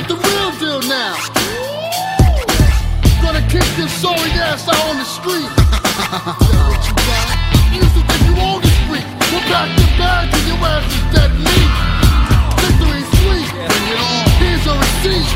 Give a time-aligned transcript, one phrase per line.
[0.00, 1.16] got the real deal now.
[3.22, 5.44] Gonna kick your sorry ass out on the street.
[6.68, 7.26] what you got?
[7.72, 9.06] You used to think you owned the street.
[9.30, 11.72] We'll pack the bag till your ass is dead meat.
[12.60, 13.48] Victory sweet.
[13.52, 14.24] Bring it on.
[14.40, 15.28] Here's your receipt.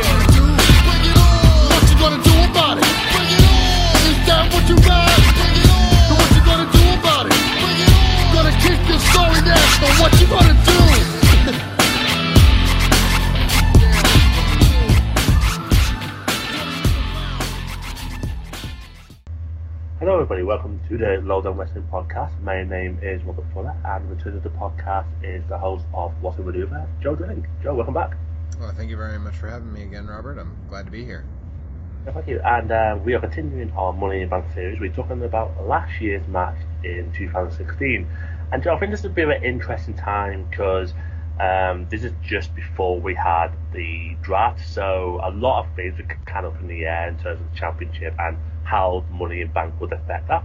[1.69, 2.89] What you gonna do about it?
[3.13, 3.69] Bring it on.
[4.09, 5.13] Is that what you got?
[5.37, 6.09] Bring it on.
[6.09, 7.37] And what you gonna do about it?
[7.61, 8.33] Bring it on.
[8.33, 11.24] Gonna kick your sorry ass, but what you gonna do?
[20.01, 20.43] Hello, everybody.
[20.43, 22.41] Welcome to the Lowdown Wrestling Podcast.
[22.43, 26.37] My name is Robert Fuller, and returning to the podcast is the host of What's
[26.41, 27.47] a Maneuver, Joe Drilling.
[27.63, 28.17] Joe, welcome back.
[28.59, 30.37] Well, thank you very much for having me again, Robert.
[30.37, 31.25] I'm glad to be here.
[32.05, 32.41] Yeah, Thank you.
[32.45, 34.81] And uh, we are continuing our Money in the Bank series.
[34.81, 38.05] We're talking about last year's match in 2016.
[38.51, 40.93] And Joe, I think this bit of an interesting time because
[41.41, 46.05] um, this is just before we had the draft, so a lot of things were
[46.27, 49.51] kind of up in the air in terms of the championship and how Money in
[49.53, 50.45] Bank would affect that.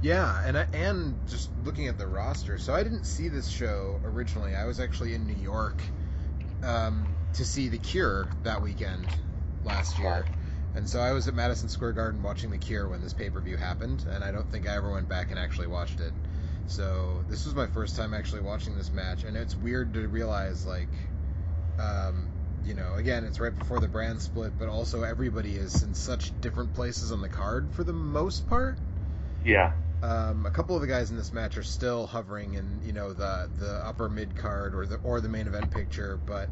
[0.00, 4.00] Yeah, and I, and just looking at the roster, so I didn't see this show
[4.04, 4.54] originally.
[4.54, 5.82] I was actually in New York
[6.62, 9.08] um, to see The Cure that weekend
[9.64, 10.26] last year.
[10.74, 13.40] And so I was at Madison Square Garden watching The Cure when this pay per
[13.40, 16.12] view happened, and I don't think I ever went back and actually watched it.
[16.66, 20.66] So this was my first time actually watching this match, and it's weird to realize,
[20.66, 20.90] like,
[21.78, 22.27] um,
[22.64, 26.38] you know, again, it's right before the brand split, but also everybody is in such
[26.40, 28.78] different places on the card for the most part.
[29.44, 29.72] Yeah.
[30.02, 33.12] Um, a couple of the guys in this match are still hovering in, you know,
[33.12, 36.48] the the upper mid card or the or the main event picture, but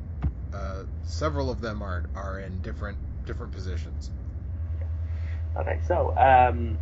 [0.52, 4.10] uh, several of them are are in different different positions.
[5.56, 6.76] Okay, so um,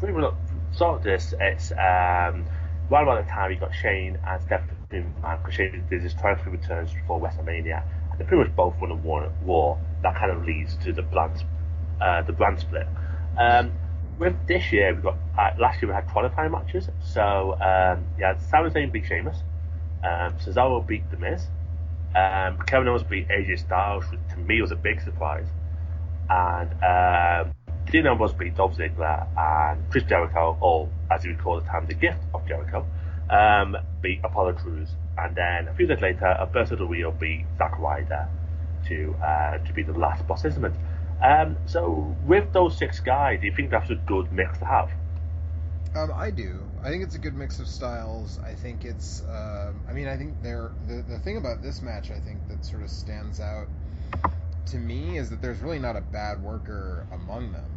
[0.00, 0.36] three minutes
[0.72, 1.34] start this.
[1.40, 2.44] It's um,
[2.88, 6.90] right about the time you got Shane and Steph because Shane did his triumphant returns
[7.06, 7.82] for WrestleMania,
[8.18, 9.30] they pretty much both won a war.
[9.42, 9.78] war.
[10.02, 11.44] That kind of leads to the brand,
[12.00, 12.86] uh, the brand split.
[13.38, 13.72] Um,
[14.18, 16.88] with this year, we got uh, last year we had qualifying matches.
[17.02, 19.36] So um, yeah, Sami Zayn beat Sheamus,
[20.02, 21.46] um, Cesaro beat The Miz,
[22.14, 25.46] um, Kevin Owens beat AJ Styles, which to me was a big surprise,
[26.30, 27.54] and um,
[27.90, 31.86] Dean Ambrose beat Dolph Ziggler, and Chris Jericho, or as you would call the time,
[31.86, 32.86] the gift of Jericho,
[33.30, 34.88] um, beat Apollo Crews,
[35.18, 38.28] and then a few days later, Alberto Del Rio beat Zack Ryder
[38.88, 40.74] to uh, to be the last boss instrument.
[41.22, 44.90] Um, so with those six guys, do you think that's a good mix to have?
[45.94, 46.60] Um, I do.
[46.82, 48.38] I think it's a good mix of styles.
[48.44, 49.22] I think it's.
[49.22, 52.10] Um, I mean, I think they're the the thing about this match.
[52.10, 53.66] I think that sort of stands out
[54.66, 57.70] to me is that there's really not a bad worker among them.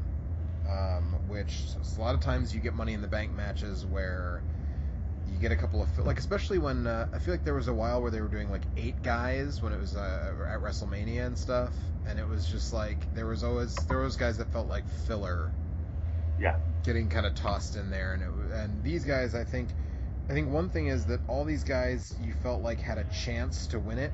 [0.70, 1.64] Um, which
[1.98, 4.44] a lot of times you get Money in the Bank matches where
[5.40, 8.02] get a couple of like, especially when uh, I feel like there was a while
[8.02, 11.72] where they were doing like eight guys when it was uh, at WrestleMania and stuff,
[12.08, 15.52] and it was just like there was always there was guys that felt like filler.
[16.40, 16.56] Yeah.
[16.84, 19.68] getting kind of tossed in there and it, and these guys I think
[20.30, 23.68] I think one thing is that all these guys you felt like had a chance
[23.68, 24.14] to win it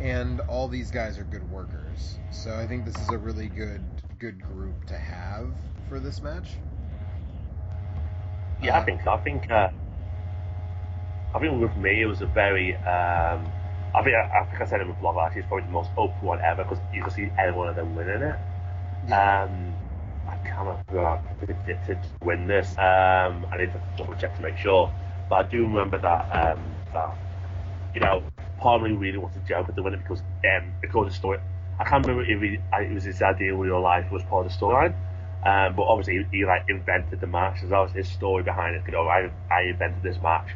[0.00, 2.18] and all these guys are good workers.
[2.30, 3.82] So I think this is a really good
[4.18, 5.52] good group to have
[5.90, 6.54] for this match
[8.60, 9.12] Yeah, I think so.
[9.12, 9.68] I think uh,
[11.34, 13.54] I think with me it was a very um,
[13.94, 15.92] I think I, I think I said it with Blog actually it's probably the most
[15.96, 18.36] open one ever because you can see any one of them winning it.
[19.02, 19.42] Yeah.
[19.44, 19.78] Um,
[20.26, 20.58] I can't
[20.90, 22.76] remember who predicted to win this.
[22.78, 24.94] Um, I need to double check to make sure,
[25.28, 27.16] but I do remember that um, that
[27.94, 28.24] you know
[28.58, 31.38] part of me really wanted Jericho to win it because um, because of the story.
[31.78, 34.52] I can't remember if he, it was his idea in real life was part of
[34.52, 34.96] the storyline.
[35.44, 37.60] Um, but obviously he, he like invented the match.
[37.60, 38.82] There's always his story behind it.
[38.86, 40.48] You know, I I invented this match,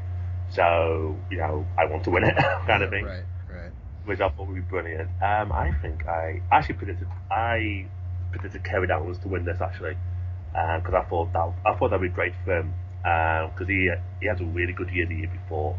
[0.51, 2.37] so you know I want to win it,
[2.67, 3.05] kind of thing.
[3.05, 3.71] right right
[4.05, 5.09] Which I thought would be brilliant.
[5.23, 7.87] Um, I think I actually predicted I
[8.33, 9.97] predicted Kerry Downs to win this actually,
[10.53, 13.91] because I thought that I thought that'd be great for him because he
[14.21, 15.79] he had a really good year the year before,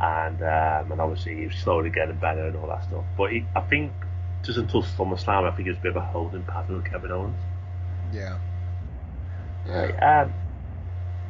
[0.00, 3.04] and um, and obviously he was slowly getting better and all that stuff.
[3.16, 3.92] But he, I think
[4.42, 7.10] just until SummerSlam, I think he was a bit of a holding pattern with Kevin
[7.10, 7.40] Owens.
[8.12, 8.36] Yeah
[9.68, 9.94] Right.
[10.02, 10.32] Um,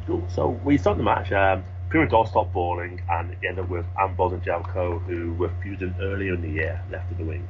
[0.07, 0.25] cool.
[0.29, 1.33] So we start the match.
[1.33, 1.65] Um,
[2.13, 6.35] all stopped balling, and it ended up with Ambrose and Jericho, who were feuding earlier
[6.35, 7.49] in the year, left of the ring.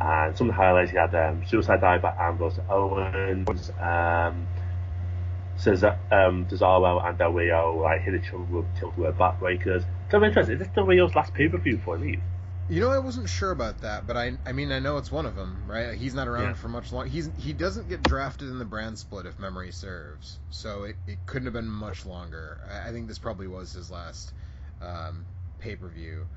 [0.00, 4.46] And some of the highlights, you had um, Suicide Dive by Ambrose Owens, um,
[5.56, 9.84] Cesar, um, Cesaro and Del Rio like, hit each other with tilt-away backbreakers.
[10.10, 12.22] So I'm interested, is this Del Rio's last pay-per-view before he leaves?
[12.70, 15.26] You know, I wasn't sure about that, but I I mean I know it's one
[15.26, 15.98] of them, right?
[15.98, 16.56] He's not around Yeah.
[16.56, 17.08] for much long.
[17.08, 21.26] He's he doesn't get drafted in the brand split if memory serves, so it, it
[21.26, 22.62] couldn't have been much longer.
[22.66, 24.34] I, I think this probably was his last
[24.80, 25.28] um,
[25.58, 26.30] pay per view.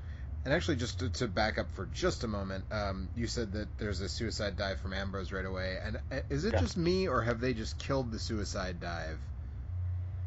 [0.44, 3.78] And actually, just to, to back up for just a moment, um, you said that
[3.78, 6.58] there's a suicide dive from Ambrose right away, and uh, is it Yeah.
[6.58, 9.30] just me, or have they just killed the suicide dive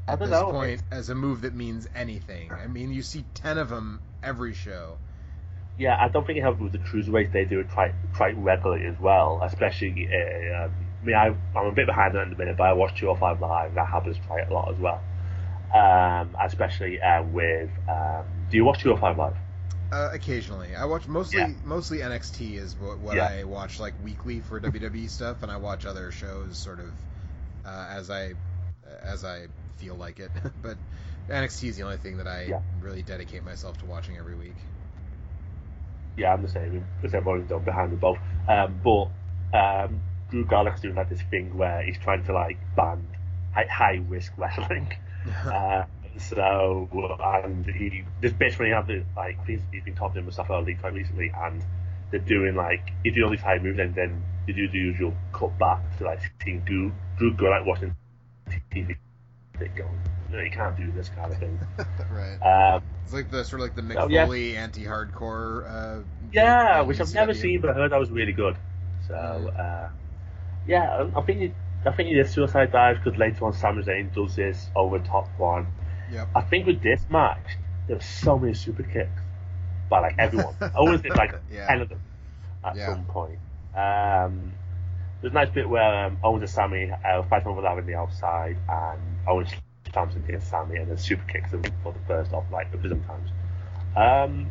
[0.08, 0.44] at this know.
[0.44, 2.60] point as a move that means anything?
[2.60, 5.02] I mean, you see ten of them every show.
[5.78, 7.32] Yeah, I don't think it helps with the cruiserweights.
[7.32, 9.42] They do it quite quite regularly as well.
[9.44, 10.72] Especially, uh, um,
[11.02, 11.28] I mean, I,
[11.58, 13.68] I'm a bit behind on a minute, but I watch 205 Live.
[13.70, 15.04] And that happens quite a lot as well.
[15.74, 17.72] Um, especially uh, with.
[17.88, 19.38] Um, do you watch 205 Live?
[19.92, 21.62] Uh, occasionally, I watch mostly Yeah.
[21.64, 23.20] mostly NXT is what, what Yeah.
[23.20, 26.94] I watch like weekly for WWE stuff, and I watch other shows sort of
[27.66, 28.34] uh, as I
[29.02, 29.48] as I
[29.78, 30.32] feel like it.
[30.62, 30.80] but
[31.30, 32.60] NXT is the only thing that I Yeah.
[32.80, 34.58] really dedicate myself to watching every week.
[36.18, 36.86] Yeah, I'm the same.
[37.02, 38.18] Because everyone's done behind the both.
[38.48, 43.08] Um, but um, Drew Gulak's doing like this thing where he's trying to like ban
[43.54, 44.92] high, high risk wrestling.
[45.46, 45.84] uh,
[46.18, 46.90] so
[47.44, 50.54] and he this bitch when he had the like he's, he's been talking to Mustafa
[50.54, 51.64] Ali quite recently, and
[52.12, 54.78] they're doing like if you do all these high moves, and then they do the
[54.78, 57.96] usual cut back to like seeing Drew Drew go like watching
[58.72, 58.98] TV.
[59.60, 59.86] They go,
[60.32, 61.60] no, you can't do this kind of thing.
[62.12, 62.38] right.
[62.76, 64.26] Um, It's like the sort of like the Mick Oh, yeah.
[64.26, 66.00] Foley anti-hardcore.
[66.00, 68.56] Uh, Yeah, which I've never seen, but I heard that was really good.
[69.08, 69.90] So, uh,
[70.68, 71.54] yeah, I I think you,
[71.86, 75.30] I think you did Suicide Dive because later on Sami Zayn does this over top
[75.38, 75.68] one.
[76.12, 76.28] Yep.
[76.36, 77.58] I think with this match,
[77.88, 79.22] there were so many super kicks
[79.90, 80.54] by like everyone.
[80.60, 81.68] I always did like Yeah.
[81.68, 82.02] ten of them
[82.66, 82.88] at Yeah.
[82.88, 83.40] some point.
[83.74, 84.52] Um,
[85.22, 87.96] there's a nice bit where um, Owens and Sami uh, fight over that on the
[87.96, 89.50] outside, and Owens
[89.90, 93.04] stamps into Sami and then super kicks him for the first off like a dozen
[93.04, 93.30] times.
[93.96, 94.48] Um,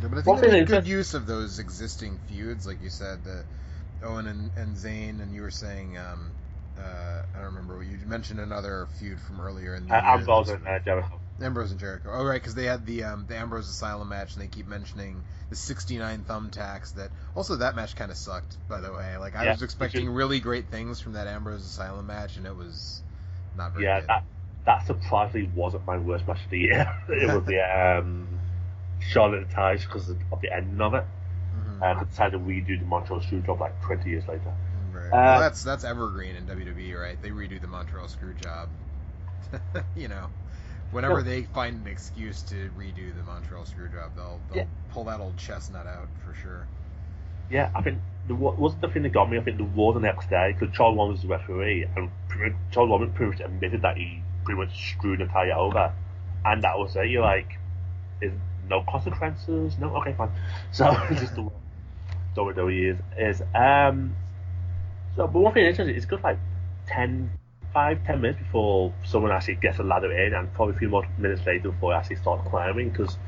[0.00, 3.24] Yeah, but I think they made good use of those existing feuds, like you said,
[3.24, 3.44] the
[4.02, 6.32] Owen and, and Zayn, and you were saying, um,
[6.78, 10.06] uh, I don't remember you mentioned another feud from earlier in the uh, year.
[10.18, 11.20] Ambrose and uh, Jericho.
[11.40, 12.10] Ambrose and Jericho.
[12.12, 15.24] Oh, right, because they had the um, the Ambrose Asylum match, and they keep mentioning
[15.50, 16.94] the 69 thumbtacks.
[16.94, 19.16] That also that match kind of sucked, by the way.
[19.18, 22.56] Like I Yeah, was expecting really great things from that Ambrose Asylum match, and it
[22.56, 23.02] was
[23.54, 24.08] not very Yeah, good.
[24.08, 24.24] that
[24.64, 26.92] that surprisingly wasn't my worst match of the year.
[27.08, 28.40] it was the um,
[29.00, 31.06] Charlotte and Ties because of the ending of it.
[31.52, 31.82] Mhm.
[31.82, 34.52] Uh, they decided to redo the Montreal Screwjob like 20 years later.
[34.92, 35.12] Right.
[35.12, 37.20] Uh, well, that's that's evergreen in WWE, right?
[37.20, 38.70] They redo the Montreal screw job.
[39.94, 40.30] you know,
[40.90, 44.64] whenever they find an excuse to redo the Montreal screw job, they'll they'll Yeah.
[44.90, 46.66] pull that old chestnut out for sure.
[47.50, 49.38] Yeah, I think the wa- wasn't the thing that got me.
[49.38, 52.10] I think the war the next day because Charles Robinson was the referee, and
[52.72, 55.92] Charles Robinson pretty much admitted that he pretty much screwed Natalya over,
[56.44, 57.08] and that was it.
[57.08, 57.58] You're like,
[58.20, 58.32] is
[58.68, 59.78] no consequences?
[59.78, 60.30] No, okay, fine.
[60.72, 61.48] So just the
[62.34, 62.98] WWE is
[63.40, 64.16] is um.
[65.14, 66.38] So, but one thing interesting, it's good like
[66.88, 67.30] 10,
[67.76, 71.06] 5, 10 minutes before someone actually gets a ladder in, and probably a few more
[71.18, 73.18] minutes later before they actually start climbing because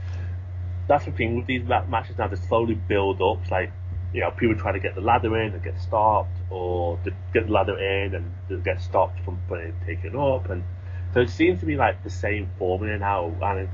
[0.86, 2.28] that's the thing with these matches now.
[2.28, 3.42] They slowly build up.
[3.42, 3.70] It's like
[4.14, 6.98] you know, people try to get the ladder in and get stopped, or
[7.34, 10.64] get the ladder in and get stopped from being taken up, and
[11.12, 13.68] so it seems to be like the same formula now, and it,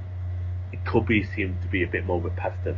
[0.73, 2.77] it could be seem to be a bit more repetitive.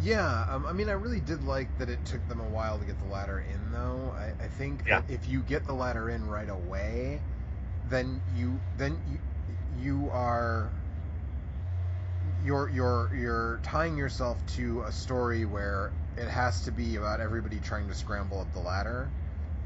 [0.00, 2.84] Yeah, um, I mean, I really did like that it took them a while to
[2.84, 4.14] get the ladder in, though.
[4.16, 5.02] I, I think Yeah.
[5.02, 7.20] that if you get the ladder in right away,
[7.90, 9.18] then you then you
[9.76, 10.72] you are
[12.44, 17.58] you're you're you're tying yourself to a story where it has to be about everybody
[17.60, 19.08] trying to scramble up the ladder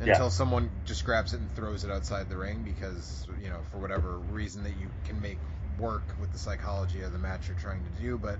[0.04, 0.12] Yeah.
[0.14, 3.78] until someone just grabs it and throws it outside the ring because you know for
[3.78, 5.38] whatever reason that you can make
[5.78, 8.38] work with the psychology of the match you're trying to do but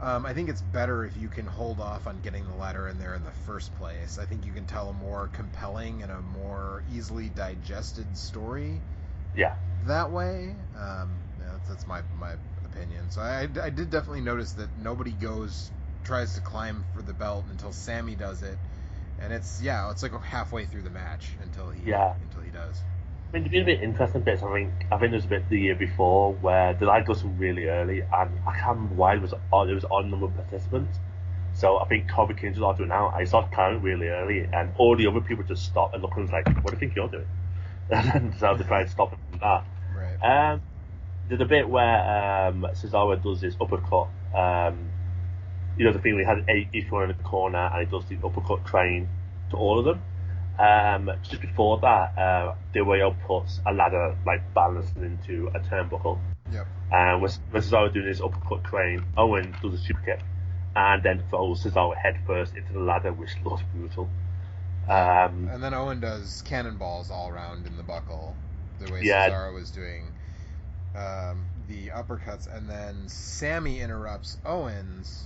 [0.00, 2.98] um, I think it's better if you can hold off on getting the ladder in
[2.98, 4.18] there in the first place.
[4.18, 8.84] I think you can tell a more compelling and a more easily digested story
[9.34, 9.54] Yeah,
[9.86, 10.56] that way.
[10.74, 12.34] Um, yeah, that's, that's my my
[12.64, 13.10] opinion.
[13.10, 15.72] So I, I did definitely notice that nobody goes
[16.04, 18.58] tries to climb for the belt until Sami does it,
[19.18, 22.14] and it's yeah, it's like halfway through the match until he Yeah.
[22.20, 22.84] until he does.
[23.28, 24.42] I mean, there's been a bit interesting bits.
[24.42, 27.36] I think I think there's a bit the year before where the line goes from
[27.38, 29.68] really early, and I can't remember why it was on.
[29.68, 30.98] It was on number of participants.
[31.52, 33.08] So I think Kofi Kingston was doing now.
[33.08, 36.24] I started climbing really early, and all the other people just stopped and looked and
[36.24, 37.26] was like, "What do you think you're doing?"
[37.90, 39.64] and so they tried to stop him from that.
[39.96, 40.52] Right.
[40.52, 40.62] Um,
[41.28, 44.08] there's a bit where um, Cesaro does this uppercut.
[44.34, 44.90] Um,
[45.76, 47.90] you know the thing where he has eight each one in the corner, and he
[47.90, 49.08] does the uppercut train
[49.50, 50.02] to all of them.
[50.58, 56.18] Um, just before that, uh, Dewey puts a ladder like balanced into a turnbuckle.
[56.52, 56.66] Yep.
[56.92, 60.20] And with, with Cesaro doing his uppercut crane, Owen does a super kick,
[60.74, 64.08] and then throws Cesaro head first into the ladder, which looks brutal.
[64.88, 68.34] Um, And then Owen does cannonballs all around in the buckle,
[68.80, 69.28] the way Yeah.
[69.28, 70.04] Cesaro was doing.
[70.94, 75.24] Um, the uppercuts, and then Sami interrupts Owens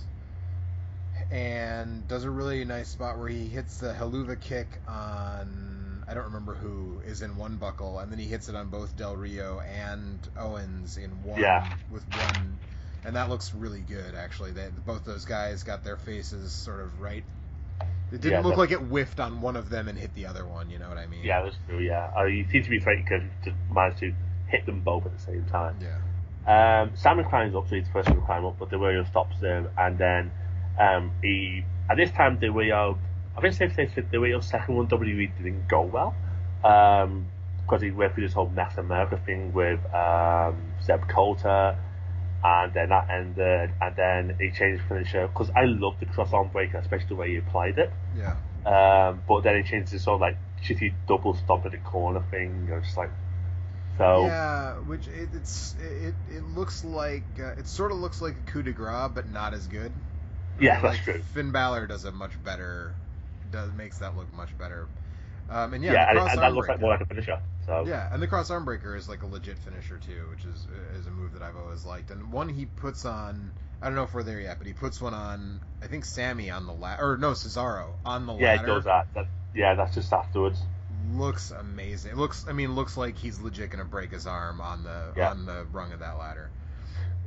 [1.31, 6.25] and does a really nice spot where he hits the Helluva kick on I don't
[6.25, 9.61] remember who is in one buckle, and then he hits it on both Del Rio
[9.61, 11.71] and Owens in one Yeah.
[11.89, 12.57] with one,
[13.05, 14.51] and that looks really good actually.
[14.51, 17.23] They, both those guys got their faces sort of right.
[18.11, 20.45] It didn't Yeah, look like it whiffed on one of them and hit the other
[20.45, 20.69] one.
[20.69, 21.23] You know what I mean?
[21.23, 21.79] Yeah, that's true.
[21.79, 24.13] Yeah, uh, you seem to be very good to manage to
[24.47, 25.77] hit them both at the same time.
[25.81, 26.81] Yeah.
[26.81, 29.05] Um, Simon climbs up, so he's the first one to climb up, but Del Rio
[29.05, 30.31] stops him, and then
[30.79, 31.65] um, he.
[31.89, 32.97] At this time, Del Rio,
[33.37, 36.15] I think safe to say that Del Rio's second one WWE didn't go well,
[36.63, 37.25] um,
[37.63, 41.77] because he went through this whole MexAmerica thing with um, Zeb Colter,
[42.43, 46.33] and then that ended, and then he changed the finisher because I love the cross
[46.33, 47.91] arm breaker, especially the way he applied it.
[48.17, 48.35] Yeah.
[48.65, 52.23] Um, but then he changed this sort of like shitty double stomp at the corner
[52.31, 52.69] thing.
[52.71, 53.11] I was just like,
[53.97, 58.33] so Yeah, which it, it's it it looks like uh, it sort of looks like
[58.33, 59.91] a coup de grace, but not as good.
[60.65, 61.21] Yeah, that's like true.
[61.33, 62.93] Finn Balor does a much better,
[63.51, 64.87] does makes that look much better.
[65.49, 67.39] Um, and yeah, Yeah, and, and that looks like more like a finisher.
[67.65, 70.65] So Yeah, and the cross arm breaker is like a legit finisher too, which is
[70.99, 72.09] is a move that I've always liked.
[72.11, 73.51] And one he puts on,
[73.81, 75.59] I don't know if we're there yet, but he puts one on.
[75.83, 78.43] I think Sami on the ladder, or no, Cesaro on the ladder.
[78.45, 78.63] yeah, ladder.
[78.63, 79.07] it does that.
[79.15, 79.27] that.
[79.53, 80.61] Yeah, that's just afterwards.
[81.13, 82.11] Looks amazing.
[82.11, 85.31] It looks, I mean, looks like he's legit gonna break his arm on the Yeah.
[85.31, 86.49] on the rung of that ladder.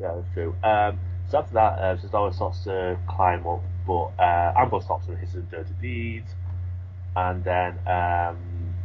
[0.01, 0.55] Yeah, that's true.
[0.65, 0.99] Um,
[1.35, 5.21] so after that, uh, Cesaro starts to climb up, but uh, Ambrose stops him and
[5.21, 6.31] hits his dirty deeds.
[7.17, 8.37] And then um,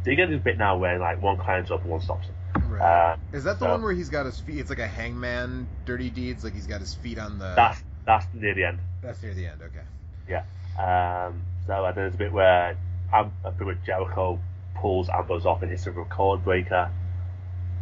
[0.04, 2.34] they get this bit now where like one climbs up and one stops him.
[2.72, 3.12] Right.
[3.12, 4.58] Uh, Is that the so- one where he's got his feet?
[4.58, 6.42] It's like a hangman dirty deeds.
[6.42, 7.52] Like he's got his feet on the.
[7.54, 8.78] That's that's near the end.
[9.00, 9.60] That's near the end.
[9.62, 9.84] Okay.
[10.28, 10.42] Yeah.
[10.76, 12.76] Um, so then there's a bit where
[13.12, 14.40] Am- a bit where Jericho
[14.74, 16.90] pulls Ambrose off and hits a Codebreaker.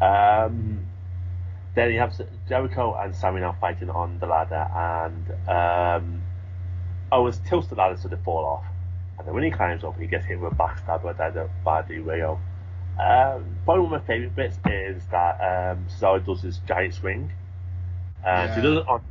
[0.00, 0.86] Um,
[1.78, 2.12] then you have
[2.48, 6.22] Jericho and Sami now fighting on the ladder, and um,
[7.12, 8.64] Owens tilts the ladder so they fall off.
[9.18, 11.82] And then when he climbs up, he gets hit with a backstab by the by
[11.82, 12.40] Del Rio.
[12.98, 17.30] Um, probably one of my favourite bits is that um, Cesaro does his giant swing.
[18.26, 19.02] Um, so he does it on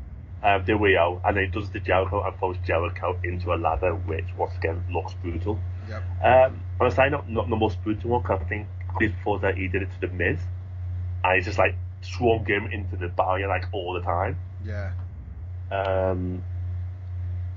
[0.44, 3.94] um, Del Rio, and then he does the Jericho and throws Jericho into a ladder,
[3.96, 5.60] which once again looks brutal.
[5.90, 6.04] Yep.
[6.24, 8.68] Um, on a side note, not the most brutal one, 'cause I think
[9.00, 10.40] this before that he did it to the Miz,
[11.24, 14.38] and he just like swung him into the barrier like all the time.
[14.66, 14.92] Yeah.
[15.72, 16.44] Um,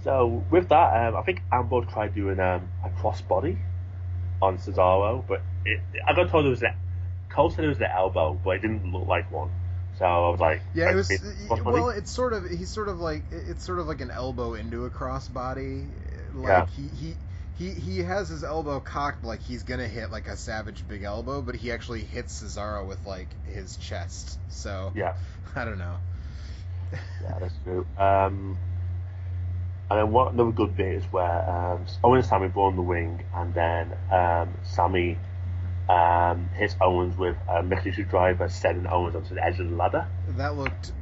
[0.03, 3.59] so with that, um, I think Ambrose tried doing um, a crossbody
[4.43, 6.73] on Cesaro, but it, I got told it was the
[7.31, 9.51] Cole said it was the elbow, but it didn't look like one.
[9.99, 11.11] So I was like, Yeah, it was.
[11.49, 12.49] Well, it's sort of.
[12.49, 13.23] He's sort of like.
[13.31, 15.89] It's sort of like an elbow into a crossbody.
[16.35, 16.67] Like Yeah.
[16.75, 17.15] he he.
[17.61, 21.43] He, he has his elbow cocked like he's gonna hit like a savage big elbow,
[21.43, 24.39] but he actually hits Cesaro with like his chest.
[24.49, 25.13] So yeah.
[25.55, 25.97] I don't know.
[26.91, 27.87] Yeah, that's true.
[27.99, 28.57] Um,
[29.91, 32.83] and then what another good bit is where um, Owen and Sami blow on the
[32.83, 35.19] wing, and then um, Sami
[35.91, 40.07] um, hits Owens with a Mickey driver, sending Owens onto the edge of the ladder.
[40.29, 40.93] That looked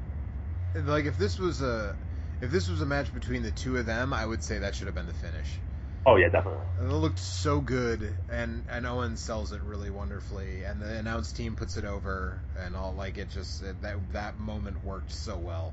[0.75, 1.95] like if this was a
[2.41, 4.89] if this was a match between the two of them, I would say that should
[4.89, 5.61] have been the finish.
[6.07, 6.61] Oh yeah, definitely.
[6.81, 11.33] And it looked so good, and and Owen sells it really wonderfully, and the announce
[11.33, 15.37] team puts it over, and all like it just it, that that moment worked so
[15.37, 15.73] well.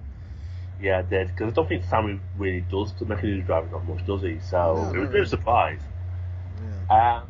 [0.81, 4.05] Yeah, it did because I don't think Sami really does the Mickey driver not much,
[4.05, 4.39] does he?
[4.39, 5.79] So No, it was a bit of a surprise.
[6.89, 7.17] Yeah.
[7.21, 7.23] Um,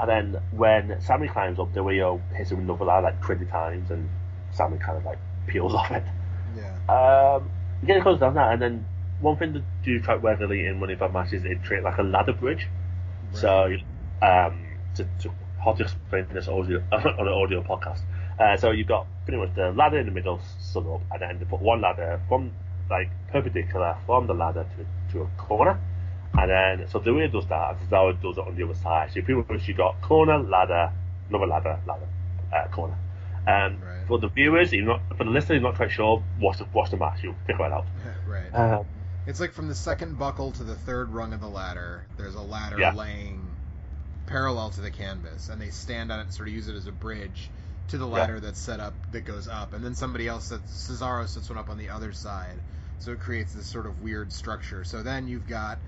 [0.00, 3.44] and then when Sami climbs up, Del Rio hits him with another ladder like 20
[3.46, 4.08] times, and
[4.52, 6.04] Sami kind of like peels off it.
[6.56, 6.72] Yeah.
[6.88, 7.50] Um,
[7.86, 8.86] yeah, it goes down that, and then
[9.22, 12.32] one thing that do try regularly in Money Fight matches is treat like a ladder
[12.32, 12.68] bridge.
[13.32, 13.76] So,
[14.20, 15.30] um, to, to
[15.64, 18.00] how to explain this audio on an audio podcast.
[18.38, 21.38] Uh, so you've got pretty much the ladder in the middle, stood up, and then
[21.38, 22.50] they put one ladder from
[22.90, 25.78] like perpendicular from the ladder to to a corner,
[26.34, 28.64] and then so the way it does that, is how it does it on the
[28.64, 29.10] other side.
[29.14, 30.92] So pretty much you've got corner, ladder,
[31.28, 32.08] another ladder, ladder,
[32.54, 32.96] uh, corner.
[33.46, 34.06] Um, Right.
[34.08, 36.22] For the viewers, you're not for the listener, you're not quite sure.
[36.40, 37.22] Watch the watch the match.
[37.22, 37.86] You'll figure it out.
[38.26, 38.50] right.
[38.52, 38.86] Um,
[39.26, 42.04] It's like from the second buckle to the third rung of the ladder.
[42.16, 42.92] There's a ladder Yeah.
[42.92, 43.40] laying
[44.26, 46.86] parallel to the canvas, and they stand on it and sort of use it as
[46.86, 47.50] a bridge
[47.88, 48.12] to the Yeah.
[48.14, 51.58] ladder that's set up that goes up, and then somebody else sets Cesaro sets one
[51.58, 52.58] up on the other side,
[52.98, 54.82] so it creates this sort of weird structure.
[54.84, 55.78] So then you've got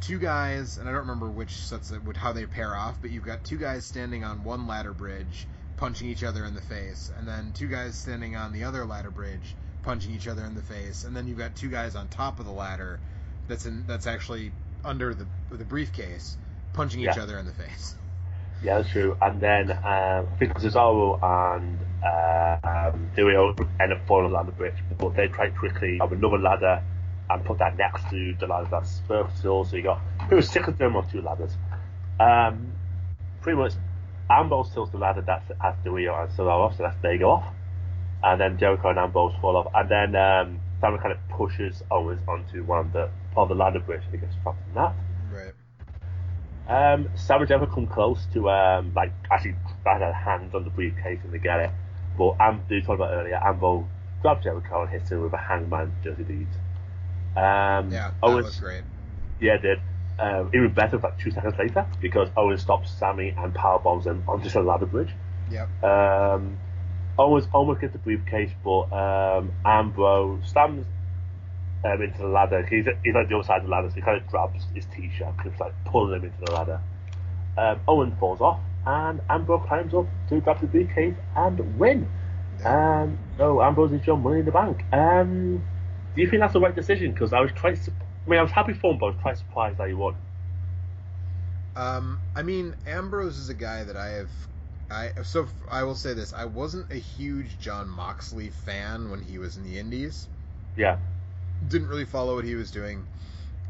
[0.00, 3.24] two guys, and I don't remember which sets it, how they pair off, but you've
[3.24, 7.26] got two guys standing on one ladder bridge, punching each other in the face, and
[7.28, 11.04] then two guys standing on the other ladder bridge, punching each other in the face,
[11.04, 13.00] and then you've got two guys on top of the ladder,
[13.48, 14.52] that's in that's actually
[14.84, 16.36] under the the briefcase,
[16.72, 17.94] punching each other in the face.
[18.62, 19.16] Yeah, that's true.
[19.20, 24.52] And then um, I think Cesaro and uh, um, Rio end up falling on the
[24.52, 26.82] bridge, but they tried quickly have another ladder
[27.28, 29.64] and put that next to the ladder that's vertical.
[29.64, 31.52] So you got who's six of them on two ladders.
[32.20, 32.72] Um,
[33.40, 33.72] pretty much,
[34.30, 37.44] Ambrose tilts the ladder that's at Rio and Cesaro, so that's they go off,
[38.24, 42.20] and then Jericho and Ambrose fall off, and then um, Simon kind of pushes Owens
[42.28, 44.94] onto one of the of the ladder bridge and he gets trapped in that.
[45.32, 45.52] Right.
[46.68, 51.18] Um, Savage ever come close to um, like actually had a hand on the briefcase
[51.24, 51.70] and they get it,
[52.16, 53.88] but Am, you talked about earlier, Ambo
[54.20, 56.54] grabs Jericho and hits him with a hangman dirty deeds.
[57.36, 58.82] Um, Yeah, that Owens, was great.
[59.40, 59.80] yeah, it did.
[60.18, 64.22] Um, even better, about two seconds later, because Owens stops Sami and power bombs him
[64.28, 65.10] onto the ladder bridge.
[65.50, 65.82] Yep.
[65.82, 66.58] Um,
[67.18, 70.86] Owens almost gets the briefcase, but um, Ambrose slams
[71.84, 72.64] um, into the ladder.
[72.66, 74.86] He's, he's on the other side of the ladder, so he kind of grabs his
[74.86, 76.80] t-shirt, and like pulling him into the ladder.
[77.58, 82.08] Um, Owen falls off, and Ambrose climbs up to grab the briefcase and win.
[82.64, 84.84] Um, so Ambrose is your money in the bank.
[84.92, 85.62] Um,
[86.14, 87.12] do you think that's the right decision?
[87.12, 89.38] Because I was quite, I mean, I was happy for him, but I was quite
[89.38, 90.14] surprised that he won.
[91.74, 94.30] Um, I mean, Ambrose is a guy that I have.
[94.92, 99.38] I so I will say this: I wasn't a huge Jon Moxley fan when he
[99.38, 100.28] was in the Indies.
[100.76, 100.98] Yeah,
[101.68, 103.06] Didn't really follow what he was doing.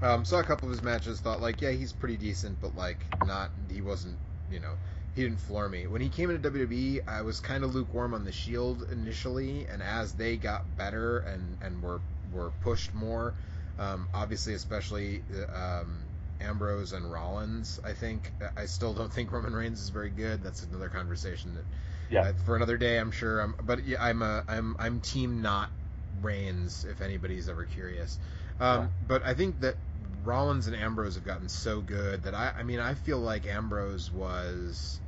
[0.03, 1.21] Um, saw a couple of his matches.
[1.21, 3.51] Thought like, yeah, he's pretty decent, but like, not.
[3.71, 4.19] He wasn't.
[4.51, 4.75] You know,
[5.15, 5.87] he didn't floor me.
[5.87, 9.83] When he came into WWE, I was kind of lukewarm on the Shield initially, and
[9.83, 12.01] as they got better and and were
[12.33, 13.35] were pushed more,
[13.79, 15.99] um, obviously, especially uh, um,
[16.43, 17.81] Ambrose and Rollins.
[17.85, 20.43] I think I still don't think Roman Reigns is very good.
[20.43, 21.67] That's another conversation that
[22.09, 23.41] yeah, uh, for another day, I'm sure.
[23.41, 25.71] I'm, but yeah, I'm a I'm I'm team not
[26.21, 28.19] Reigns if anybody's ever curious.
[28.61, 28.89] Um, Yeah.
[29.01, 29.79] But I think that
[30.23, 34.11] Rollins and Ambrose have gotten so good that I I mean I feel like Ambrose
[34.13, 35.01] was,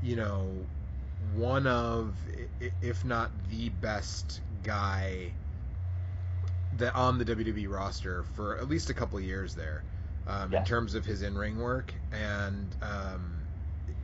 [0.00, 0.68] you know,
[1.18, 2.18] one of
[2.80, 5.34] if not the best guy
[6.72, 9.84] that on the WWE roster for at least a couple of years there,
[10.26, 10.58] um, Yeah.
[10.58, 12.76] in terms of his in ring work and.
[12.82, 13.44] Um,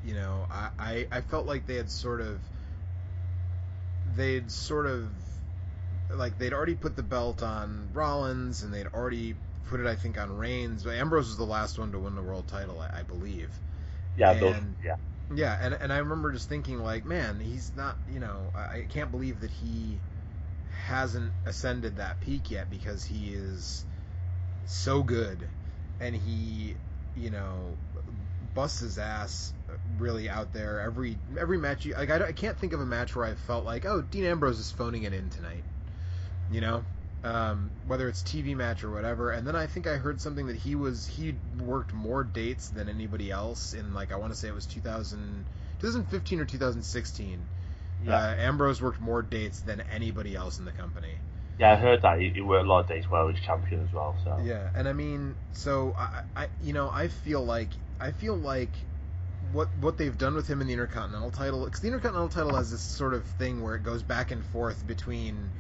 [0.02, 2.50] you know, I, I, I felt like they had sort of
[4.04, 5.12] they'd sort of
[6.10, 10.18] like they'd already put the belt on Rollins and they'd already put it I think
[10.18, 10.84] on Reigns.
[10.84, 13.60] But Ambrose was the last one to win the world title, I, I believe.
[14.16, 14.96] yeah, those, yeah,
[15.34, 19.10] Yeah, and and I remember just thinking like, man, he's not, you know, I can't
[19.10, 20.00] believe that he
[20.86, 23.86] hasn't ascended that peak yet because he is
[24.66, 25.48] so good
[26.00, 26.76] and he,
[27.14, 27.78] you know,
[28.54, 29.52] busts his ass
[29.98, 31.84] really out there every every match.
[31.84, 34.24] You, like I, I can't think of a match where I felt like, oh, Dean
[34.24, 35.64] Ambrose is phoning it in tonight.
[36.50, 36.84] You know,
[37.24, 39.30] um, whether it's TV match or whatever.
[39.32, 42.88] And then I think I heard something that he was he worked more dates than
[42.88, 45.44] anybody else in like I want to say it was 2000,
[45.80, 47.40] 2015 or 2016.
[48.04, 48.14] yeah.
[48.14, 51.14] Uh, Ambrose worked more dates than anybody else in the company.
[51.58, 51.72] Yeah.
[51.72, 53.92] I heard that he, he worked a lot of days while he was champion as
[53.92, 54.16] well.
[54.24, 58.36] So Yeah, and I mean, so I, I, you know, I feel like I feel
[58.36, 58.70] like
[59.52, 62.70] what what they've done with him in the Intercontinental title, because the Intercontinental title has
[62.70, 65.50] this sort of thing where it goes back and forth between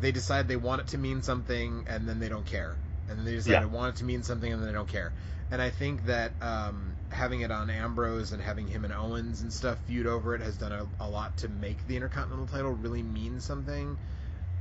[0.00, 2.76] they decide they want it to mean something and then they don't care,
[3.08, 3.60] and then they decide Yeah.
[3.60, 5.12] they want it to mean something and then they don't care.
[5.50, 9.50] And I think that um, having it on Ambrose and having him and Owens and
[9.50, 13.02] stuff feud over it has done a, a lot to make the Intercontinental title really
[13.02, 13.96] mean something.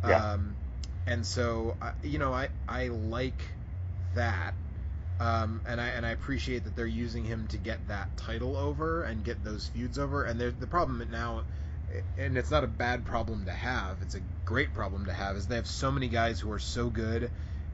[0.08, 0.34] Yeah.
[0.34, 0.56] Um,
[1.08, 3.42] and so you know I I like
[4.14, 4.54] that,
[5.20, 9.04] um, and I and I appreciate that they're using him to get that title over
[9.04, 10.24] and get those feuds over.
[10.24, 11.44] And the problem now,
[12.18, 14.02] and it's not a bad problem to have.
[14.02, 15.38] It's a great problem to have.
[15.38, 17.32] Is they have so many guys who are so good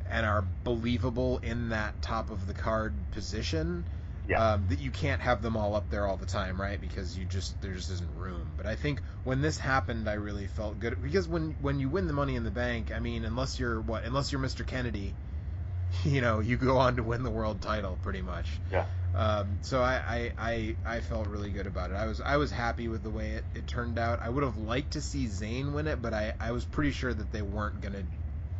[0.10, 3.86] and are believable in that top of the card position
[4.28, 4.54] Yeah.
[4.54, 6.80] um, that you can't have them all up there all the time, right?
[6.80, 8.54] Because you just there just isn't room.
[8.56, 12.08] But I think when this happened, I really felt good because when when you win
[12.08, 14.66] the Money in the Bank, I mean, unless you're what, unless you're Mr.
[14.66, 15.14] Kennedy,
[16.04, 18.48] you know, you go on to win the world title pretty much.
[18.72, 18.86] Yeah.
[19.16, 21.96] Um, so I, I, I I felt really good about it.
[21.96, 24.20] I was I was happy with the way it, it turned out.
[24.22, 27.14] I would have liked to see Zayn win it, but I, I was pretty sure
[27.14, 28.04] that they weren't gonna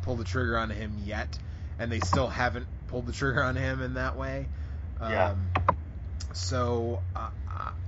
[0.02, 1.36] pull the trigger on him yet,
[1.78, 4.46] and they still haven't pulled the trigger on him in that way.
[5.10, 5.30] Yeah.
[5.30, 5.50] Um,
[6.32, 7.28] so uh,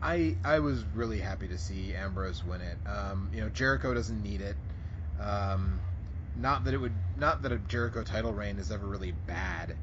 [0.03, 2.79] I I was really happy to see Ambrose win it.
[2.89, 4.57] Um, you know Jericho doesn't need it.
[5.21, 5.81] Um,
[6.37, 9.75] not that it would not that a Jericho title reign is ever really bad,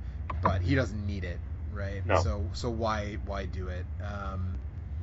[0.41, 1.39] but he doesn't need it,
[1.74, 2.06] right?
[2.06, 2.22] No.
[2.22, 3.86] So so why why do it?
[4.02, 4.56] Um,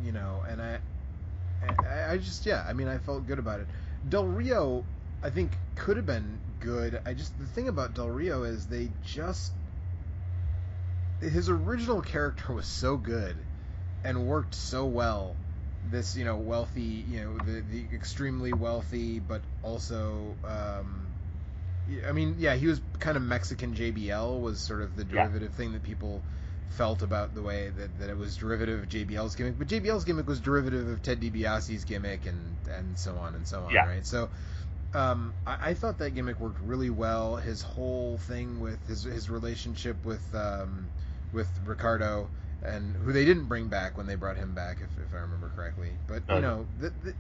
[0.05, 0.79] you know, and I,
[1.87, 3.67] I I just yeah, I mean I felt good about it.
[4.09, 4.85] Del Rio,
[5.23, 7.01] I think could have been good.
[7.05, 9.53] I just the thing about Del Rio is they just
[11.21, 13.37] his original character was so good
[14.05, 15.37] and worked so well.
[15.83, 21.15] This you know wealthy you know the the extremely wealthy but also um,
[22.07, 25.23] I mean yeah he was kind of Mexican JBL was sort of the Yeah.
[25.23, 26.23] derivative thing that people
[26.69, 30.29] felt about the way that, that it was derivative of JBL's gimmick, but JBL's gimmick
[30.29, 33.87] was derivative of Ted DiBiase's gimmick and and so on and so on, Yeah.
[33.87, 34.07] right?
[34.07, 34.31] So
[34.93, 37.37] um, I, I thought that gimmick worked really well.
[37.37, 40.91] His whole thing with his his relationship with um,
[41.33, 42.29] with Ricardo
[42.63, 45.51] and who they didn't bring back when they brought him back, if, if I remember
[45.57, 45.91] correctly.
[46.07, 47.17] But you know th- th-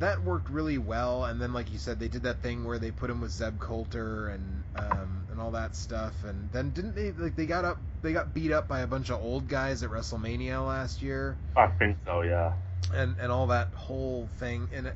[0.00, 1.24] that worked really well.
[1.24, 3.58] And then, like you said, they did that thing where they put him with Zeb
[3.58, 6.24] Colter and um, and all that stuff.
[6.24, 9.10] And then didn't they like they got up they got beat up by a bunch
[9.10, 12.52] of old guys at WrestleMania last year I think so, yeah.
[12.94, 14.90] and and all that whole thing and uh,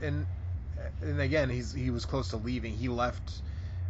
[0.00, 0.26] and
[1.02, 3.42] and again he's he was close to leaving he left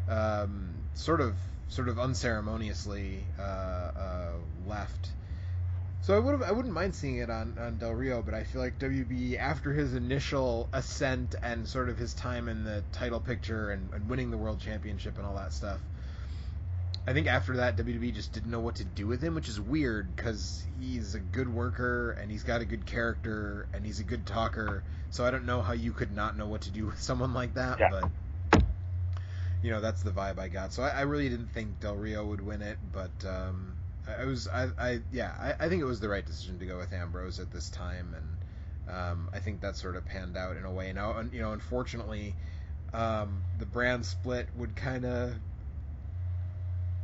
[0.09, 1.35] um, sort of
[1.71, 4.33] sort of unceremoniously uh, uh,
[4.69, 5.09] left
[6.03, 8.61] so I would I wouldn't mind seeing it on, on Del Rio but I feel
[8.61, 13.71] like WB after his initial ascent and sort of his time in the title picture
[13.71, 15.81] and, and winning the world championship and all that stuff
[17.07, 19.61] I think after that, WWE just didn't know what to do with him, which is
[19.61, 24.05] weird because he's a good worker and he's got a good character and he's a
[24.05, 24.85] good talker.
[25.11, 27.55] So I don't know how you could not know what to do with someone like
[27.55, 27.81] that.
[27.81, 27.89] Yeah.
[27.91, 28.11] But
[29.63, 30.73] you know, that's the vibe I got.
[30.73, 33.75] So I, I really didn't think Del Rio would win it, but um,
[34.09, 36.67] I, I was, I, I yeah, I, I think it was the right decision to
[36.67, 40.57] go with Ambrose at this time, and um, I think that sort of panned out
[40.57, 40.93] in a way.
[40.93, 42.35] Now, you know, unfortunately,
[42.93, 45.35] um, the brand split would kind of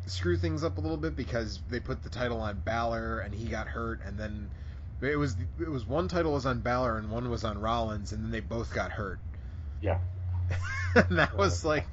[0.06, 3.46] screw things up a little bit because they put the title on Balor and he
[3.46, 4.48] got hurt, and then
[5.02, 8.24] it was it was one title was on Balor and one was on Rollins, and
[8.24, 9.18] then they both got hurt.
[9.82, 9.98] Yeah.
[10.94, 11.86] and that was like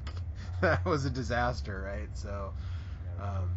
[0.60, 2.08] that was a disaster, right?
[2.14, 2.52] So,
[3.20, 3.56] um,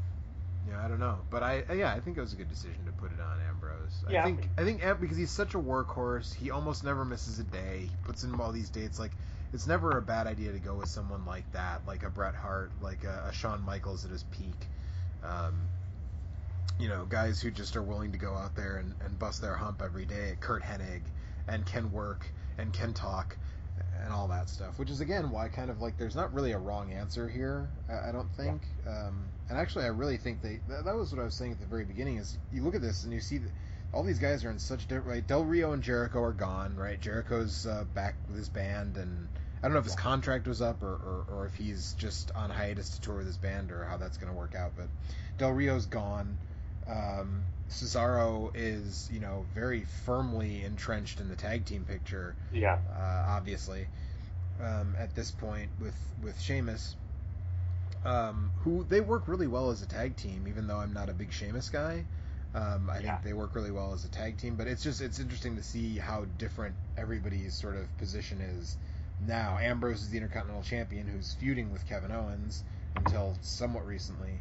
[0.70, 2.92] yeah, I don't know, but I yeah, I think it was a good decision to
[2.92, 4.04] put it on Ambrose.
[4.10, 4.22] Yeah.
[4.22, 7.82] I think I think because he's such a workhorse, he almost never misses a day.
[7.84, 9.00] He puts in all these dates.
[9.00, 9.12] Like
[9.54, 12.72] it's never a bad idea to go with someone like that, like a Bret Hart,
[12.82, 14.68] like a, a Shawn Michaels at his peak.
[15.24, 15.70] Um,
[16.80, 19.56] you know, guys who just are willing to go out there and, and bust their
[19.56, 20.36] hump every day.
[20.40, 21.02] Curt Hennig
[21.48, 23.38] and can work and can talk
[24.04, 24.80] and all that stuff.
[24.80, 27.70] Which is again why kind of like there's not really a wrong answer here.
[27.90, 28.62] I, I don't think.
[28.88, 31.60] Um, and actually, I really think they that, that was what I was saying at
[31.60, 32.18] the very beginning.
[32.18, 33.52] Is you look at this and you see that
[33.94, 35.08] all these guys are in such different.
[35.08, 36.76] Right, Del Rio and Jericho are gone.
[36.76, 39.28] Right, Jericho's uh, back with his band, and
[39.62, 42.50] I don't know if his contract was up or, or, or if he's just on
[42.50, 44.74] hiatus to tour with his band or how that's going to work out.
[44.76, 44.88] But
[45.38, 46.38] Del Rio's gone.
[46.90, 52.78] Um, Cesaro is, you know, very firmly entrenched in the tag team picture Yeah.
[52.90, 53.88] uh, obviously,
[54.62, 56.96] um, at this point with with Sheamus,
[58.06, 60.48] um, who they work really well as a tag team.
[60.48, 62.06] Even though I'm not a big Sheamus guy,
[62.56, 63.12] um, I Yeah.
[63.12, 64.56] think they work really well as a tag team.
[64.56, 68.78] But it's just it's interesting to see how different everybody's sort of position is
[69.20, 69.58] now.
[69.60, 72.64] Ambrose is the Intercontinental Champion, who's feuding with Kevin Owens
[72.96, 74.40] until somewhat recently.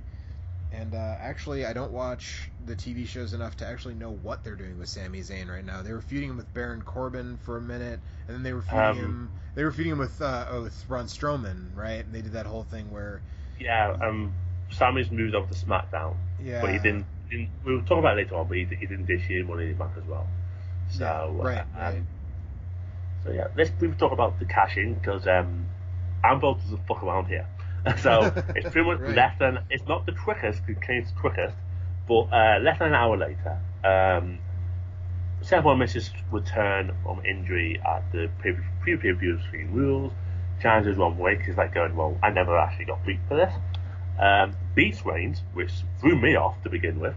[0.79, 4.57] And uh, actually, I don't watch the TV shows enough to actually know what they're
[4.57, 5.83] doing with Sami Zayn right now.
[5.83, 8.91] They were feuding him with Baron Corbin for a minute, and then they were feuding
[8.91, 9.31] Um, him.
[9.55, 12.05] They were feuding him with uh, oh, with Braun Strowman, right?
[12.05, 13.23] And they did that whole thing where,
[13.59, 13.97] Yeah.
[14.03, 14.35] Um,
[14.71, 17.49] Sami's moved over to SmackDown, yeah, but he didn't, didn't.
[17.65, 19.75] We'll talk about it later on, but he, he didn't this year Money in the
[19.77, 20.27] Bank as well.
[20.91, 22.03] So Yeah, right, uh, right.
[23.25, 25.67] So yeah, let's briefly talk about the cash in because um,
[26.23, 27.47] Ambrose doesn't fuck around here.
[28.03, 29.14] so it's pretty much Right.
[29.16, 31.57] less than it's not the quickest because Kane's the quickest,
[32.09, 34.38] but uh, less than an hour later, um,
[35.42, 38.55] Seth misses return from injury at the pre
[38.96, 39.38] pay per view
[39.70, 40.12] Rules.
[40.61, 43.53] Challenges Ron Wake he's like going, well, I never actually got beat for this.
[44.18, 45.70] Um, beats Reigns, which
[46.01, 47.14] threw me off to begin with.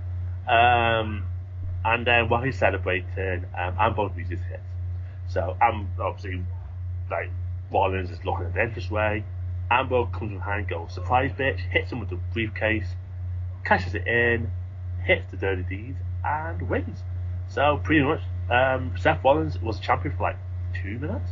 [0.47, 1.25] Um,
[1.85, 4.61] and then while he's celebrating, um, Ambrose uses hits.
[5.29, 6.43] So I'm obviously
[7.09, 7.29] like
[7.71, 9.23] Rollins is looking at the entranceway.
[9.71, 12.87] Ambrose comes with behind, goes surprise bitch, hits him with the briefcase,
[13.63, 14.49] cashes it in,
[15.03, 17.03] hits the dirty deeds, and wins.
[17.49, 20.37] So pretty much, um, Seth Rollins was champion for like
[20.81, 21.31] two minutes.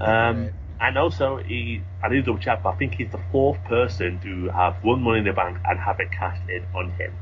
[0.00, 3.62] Um, And also, he I need to double check, but I think he's the fourth
[3.64, 7.12] person to have won Money in the Bank and have it cashed in on him.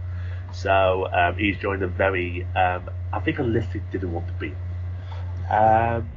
[0.53, 4.35] So um, he's joined a very, um, I think a list he didn't want to
[4.35, 4.55] be.
[5.51, 6.11] Um,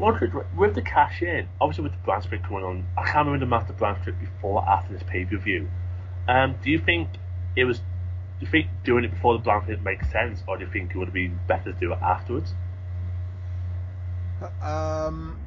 [0.00, 3.50] with the cash in, obviously with the brand split going on, I can't remember the
[3.50, 5.68] master brand split before or after this pay per view.
[6.28, 7.08] Um, do you think
[7.56, 7.78] it was?
[7.78, 10.90] Do you think doing it before the brand split makes sense, or do you think
[10.94, 12.54] it would have been better to do it afterwards?
[14.62, 15.38] Um,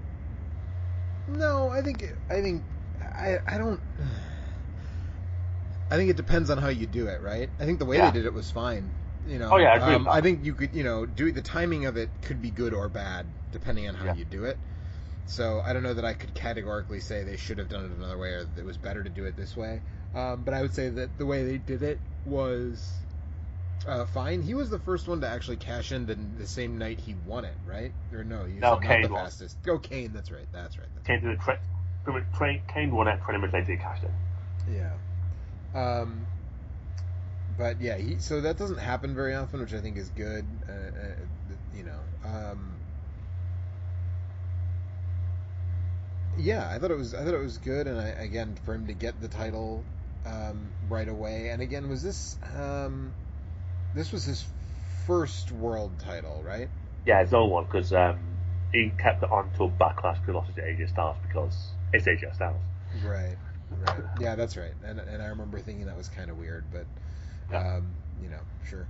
[1.28, 2.64] no, I think I think
[3.02, 3.80] I I don't.
[5.92, 7.50] I think it depends on how you do it, right?
[7.60, 8.10] I think the way Yeah.
[8.10, 8.90] they did it was fine.
[9.26, 10.08] You know, Oh, yeah, I agree um.
[10.10, 12.90] I think you could, you know, do the timing of it could be good or
[12.90, 14.16] bad depending on how Yeah.
[14.16, 14.60] you do it.
[15.26, 18.18] So I don't know that I could categorically say they should have done it another
[18.18, 19.82] way or that it was better to do it this way.
[20.14, 23.06] Um, but I would say that the way they did it was
[23.88, 24.42] uh, fine.
[24.42, 27.46] He was the first one to actually cash in the, the same night he won
[27.46, 27.94] it, right?
[28.14, 29.32] Or no, he was No, not Kane the won.
[29.32, 29.58] fastest.
[29.68, 30.48] Oh, Kane, that's right.
[30.52, 30.90] That's right.
[30.96, 31.60] That's Kane did a tra-
[32.04, 33.72] pretty much Kane won it 20 minutes later.
[33.72, 34.14] He cashed in.
[34.68, 34.94] Yeah.
[35.74, 36.28] Um,
[37.58, 40.46] but yeah, he, so that doesn't happen very often, which I think is good.
[40.68, 42.00] Uh, uh, you know.
[42.26, 42.76] Um,
[46.38, 48.88] yeah, I thought it was I thought it was good, and I, again for him
[48.88, 49.84] to get the title
[50.26, 53.14] um, right away, and again was this um,
[53.94, 54.46] this was his
[55.06, 56.70] first world title, right?
[57.06, 58.18] Yeah, his no one because um,
[58.72, 62.08] he kept it on till Backlash because he lost it to AJ Styles because it's
[62.08, 62.56] AJ Styles.
[63.04, 63.36] Right,
[63.86, 64.02] right.
[64.20, 64.74] Yeah, that's right.
[64.84, 66.86] And and I remember thinking that was kind of weird, but
[67.52, 67.76] Yeah.
[67.78, 67.88] um,
[68.22, 68.88] you know, sure.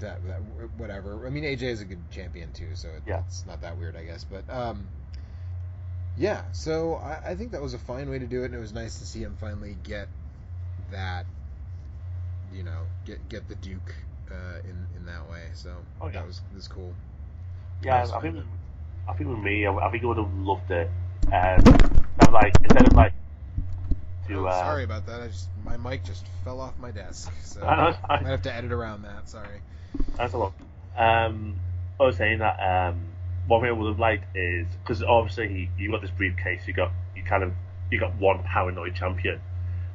[0.00, 0.40] That, that
[0.76, 1.26] whatever.
[1.26, 3.20] I mean, AJ is a good champion too, so it, Yeah.
[3.26, 4.24] it's not that weird, I guess.
[4.24, 4.86] But um,
[6.18, 6.42] yeah.
[6.52, 8.72] So I, I think that was a fine way to do it, and it was
[8.74, 10.08] nice to see him finally get
[10.90, 11.24] that.
[12.52, 13.94] You know, get get the Duke
[14.30, 15.44] uh, in in that way.
[15.54, 16.12] So Oh, yeah.
[16.14, 16.92] that was was cool.
[17.82, 18.36] Yeah, I think.
[19.08, 20.90] I think with me, I, I think I would have loved it.
[21.32, 21.62] Um,
[22.32, 23.12] like instead of like
[24.28, 25.20] to Oh, uh, sorry about that.
[25.20, 28.42] I just my mic just fell off my desk, so I know, I might have
[28.42, 29.28] to edit around that.
[29.28, 29.60] Sorry.
[30.16, 30.52] That's a lot.
[30.96, 31.56] Um,
[32.00, 33.00] I was saying that um,
[33.46, 36.72] one thing I would have liked is because obviously he, you got this briefcase, you
[36.72, 37.52] got you kind of
[37.90, 39.40] you got one paranoid champion.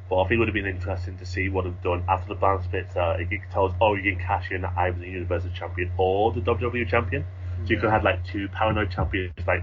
[0.08, 2.34] But I think it would have been interesting to see what they've done after the
[2.34, 2.96] brand splits.
[2.96, 6.32] Uh, it tells oh, you can cash in that I was the Universal Champion or
[6.32, 7.24] the WWE Champion.
[7.64, 9.62] So you could have like two paranoid champions like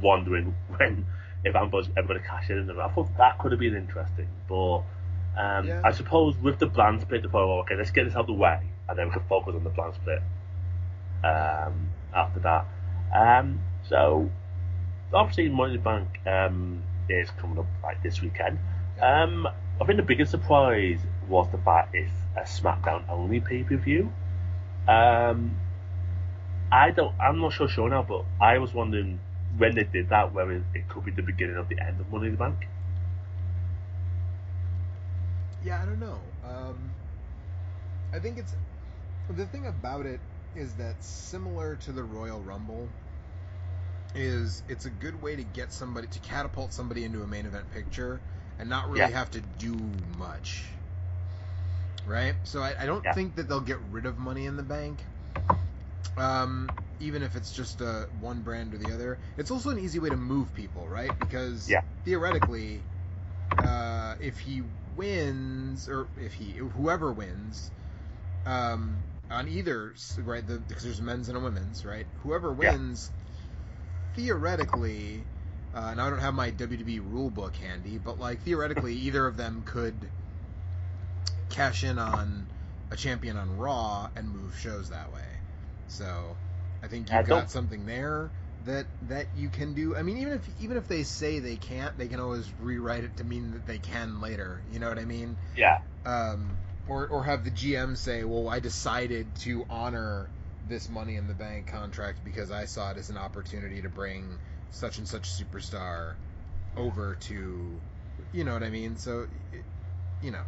[0.00, 1.06] wondering when
[1.44, 2.70] if Ambrose ever cash in.
[2.70, 4.28] I thought that could have been interesting.
[4.48, 4.82] But
[5.36, 5.82] um, Yeah.
[5.84, 8.32] I suppose with the brand split, thought, oh, okay, let's get this out of the
[8.34, 10.22] way, and then we can focus on the brand split
[11.24, 12.66] um, after that.
[13.14, 14.30] Um, so
[15.12, 18.58] obviously, Money in the Bank um, is coming up like this weekend.
[19.00, 19.48] Um,
[19.80, 24.12] I think the biggest surprise was the fact it's a SmackDown only pay per view.
[24.86, 25.56] Um,
[26.70, 27.14] I don't.
[27.20, 29.20] I'm not sure sure now, but I was wondering
[29.58, 32.26] when they did that, whether it could be the beginning of the end of Money
[32.26, 32.56] in the Bank.
[35.64, 36.18] Yeah, I don't know.
[36.44, 36.90] Um,
[38.12, 38.54] I think it's
[39.30, 40.20] the thing about it
[40.56, 42.88] is that similar to the Royal Rumble
[44.14, 47.70] is it's a good way to get somebody to catapult somebody into a main event
[47.72, 48.20] picture
[48.58, 49.16] and not really Yeah.
[49.16, 49.74] have to do
[50.18, 50.64] much.
[52.06, 52.34] Right?
[52.44, 53.12] So I, I don't Yeah.
[53.12, 54.98] think that they'll get rid of money in the bank.
[56.18, 59.18] Um, even if it's just uh, one brand or the other.
[59.36, 61.16] It's also an easy way to move people, right?
[61.18, 61.82] Because Yeah.
[62.04, 62.86] theoretically,
[63.60, 64.62] uh, if he
[64.96, 67.70] wins or if he whoever wins
[68.46, 72.76] um, on either right the, because there's men's and a women's right whoever Yeah.
[72.76, 73.10] wins
[74.14, 75.28] theoretically
[75.74, 79.36] uh, now I don't have my WWE rule book handy but like theoretically either of
[79.36, 80.10] them could
[81.48, 82.48] cash in on
[82.90, 85.40] a champion on Raw and move shows that way
[85.86, 86.38] so
[86.82, 88.32] I think you've got something there
[88.64, 89.96] that that you can do.
[89.96, 93.16] I mean, even if even if they say they can't, they can always rewrite it
[93.18, 94.62] to mean that they can later.
[94.70, 95.36] You know what I mean?
[95.54, 100.30] Yeah, Um, or or have the GM say, "Well, I decided to honor
[100.68, 104.38] this Money in the Bank contract because I saw it as an opportunity to bring
[104.70, 106.16] such and such superstar
[106.76, 107.80] over to,"
[108.32, 108.96] you know what I mean?
[108.96, 109.26] So,
[110.20, 110.44] you know,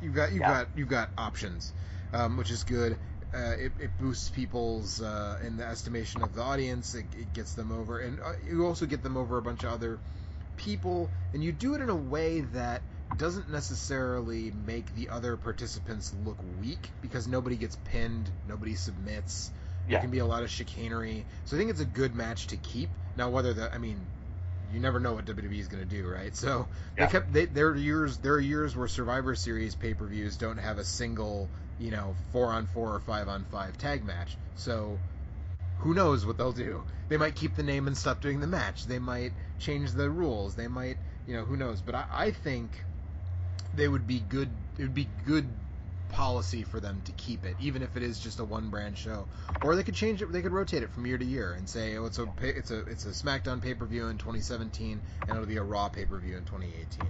[0.00, 0.50] you've got you've Yeah.
[0.50, 1.72] got you've got options,
[2.12, 2.98] um, which is good.
[3.34, 6.94] Uh, it, it boosts people's uh, in the estimation of the audience.
[6.94, 9.70] It, it gets them over, and uh, you also get them over a bunch of
[9.72, 10.00] other
[10.56, 12.82] people, and you do it in a way that
[13.16, 19.50] doesn't necessarily make the other participants look weak because nobody gets pinned, nobody submits.
[19.86, 20.00] There Yeah.
[20.00, 22.90] can be a lot of chicanery, so I think it's a good match to keep.
[23.16, 24.06] Now, whether the, I mean,
[24.72, 26.34] you never know what WWE is going to do, right?
[26.36, 27.06] So Yeah.
[27.06, 30.36] they kept they, there are years there are years where Survivor Series pay per views
[30.36, 34.36] don't have a single you know four on four or five on five tag match.
[34.56, 34.98] So
[35.78, 36.84] who knows what they'll do?
[37.08, 38.86] They might keep the name and stop doing the match.
[38.86, 40.54] They might change the rules.
[40.54, 41.80] They might you know who knows?
[41.80, 42.70] But I, I think
[43.74, 44.48] they would be good.
[44.78, 45.46] It would be good
[46.08, 49.26] policy for them to keep it, even if it is just a one brand show.
[49.62, 50.32] Or they could change it.
[50.32, 52.78] They could rotate it from year to year and say, oh, it's a it's a
[52.86, 56.18] it's a SmackDown pay per view in 2017, and it'll be a Raw pay per
[56.18, 57.08] view in 2018.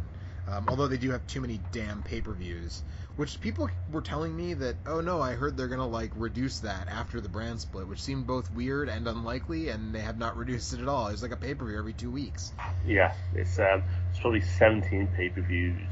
[0.49, 2.83] Um, although they do have too many damn pay per views,
[3.19, 6.87] which people were telling me that, oh no, I heard they're gonna like reduce that
[6.89, 10.73] after the brand split, which seemed both weird and unlikely, and they have not reduced
[10.73, 11.09] it at all.
[11.09, 12.53] It's like a pay per view every two weeks.
[12.87, 13.13] yeah.
[13.35, 15.91] It's um, it's probably 17 pay per views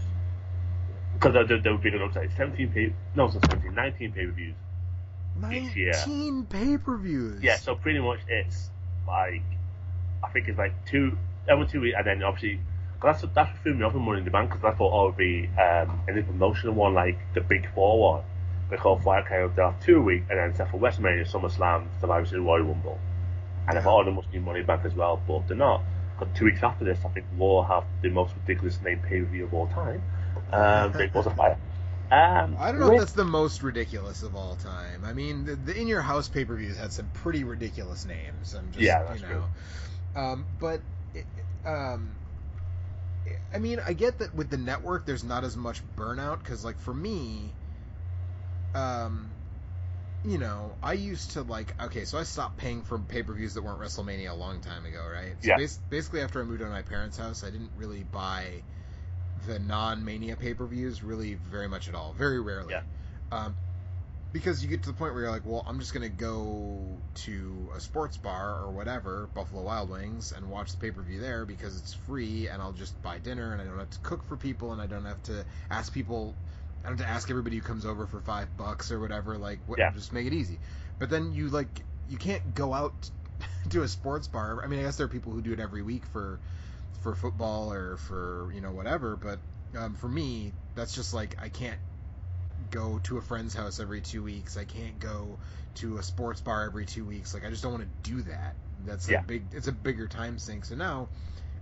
[1.14, 2.30] because there, there, would be an upside.
[2.36, 4.54] 17 pay, no, it's not 17, 19 pay per views
[5.52, 5.92] each year.
[5.92, 7.42] Nineteen pay-per-views.
[7.42, 8.70] Yeah, so pretty much it's
[9.06, 9.42] like
[10.22, 12.60] I think it's like two every two weeks, and then obviously
[13.00, 14.92] 'cause that's that's what threw me off in Money in the Bank because I thought
[14.92, 18.22] oh it would be um, any promotional one like the Big Four one.
[18.68, 22.64] Because they'll have two a week, and then except for WrestleMania, SummerSlam, Survivor Series, Royal
[22.64, 22.98] Rumble,
[23.68, 25.82] and I thought oh there must be Money Bank as well, but they're not.
[26.18, 29.26] Because two weeks after this, I think Raw have the most ridiculous name pay per
[29.26, 30.02] view of all time.
[30.52, 31.58] Um, Big Balls of Fire.
[32.10, 35.04] Um, I don't know if that's the most ridiculous of all time.
[35.04, 38.54] I mean, the, the In Your House pay-per-views had some pretty ridiculous names.
[38.54, 39.44] I'm just, Yeah, that's you know.
[40.14, 40.80] Um, but,
[41.14, 41.26] it,
[41.64, 42.14] um,
[43.52, 46.78] I mean, I get that with the network, there's not as much burnout because, like,
[46.78, 47.54] for me,
[48.74, 49.34] um,
[50.24, 51.80] you know, I used to like.
[51.80, 55.36] Okay, so I stopped paying for pay-per-views that weren't WrestleMania a long time ago, right?
[55.42, 55.56] So Yeah.
[55.56, 58.62] bas- basically, after I moved out of my parents' house, I didn't really buy
[59.46, 62.72] the non-mania pay-per-views really very much at all, very rarely.
[62.72, 62.82] Yeah.
[63.30, 63.56] Um,
[64.36, 67.70] because you get to the point where you're like, well, I'm just gonna go to
[67.74, 71.94] a sports bar or whatever, Buffalo Wild Wings, and watch the pay-per-view there because it's
[71.94, 74.82] free, and I'll just buy dinner, and I don't have to cook for people, and
[74.82, 76.34] I don't have to ask people.
[76.84, 79.38] I don't have to ask everybody who comes over for five bucks or whatever.
[79.38, 79.90] Like, what, Yeah.
[79.92, 80.60] just make it easy.
[80.98, 83.10] But then you like, you can't go out
[83.70, 84.62] to a sports bar.
[84.62, 86.40] I mean, I guess there are people who do it every week for
[87.00, 89.16] for football or for you know whatever.
[89.16, 89.40] But
[89.78, 91.78] um, for me, that's just like I can't
[92.70, 94.56] go to a friend's house every two weeks.
[94.56, 95.38] I can't go
[95.76, 97.34] to a sports bar every two weeks.
[97.34, 98.54] Like I just don't want to do that.
[98.84, 99.20] That's Yeah.
[99.20, 99.42] a big.
[99.52, 100.64] It's a bigger time sink.
[100.64, 101.08] So now,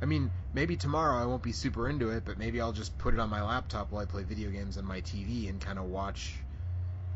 [0.02, 3.14] I mean, maybe tomorrow I won't be super into it, but maybe I'll just put
[3.14, 5.86] it on my laptop while I play video games on my TV and kind of
[5.86, 6.34] watch.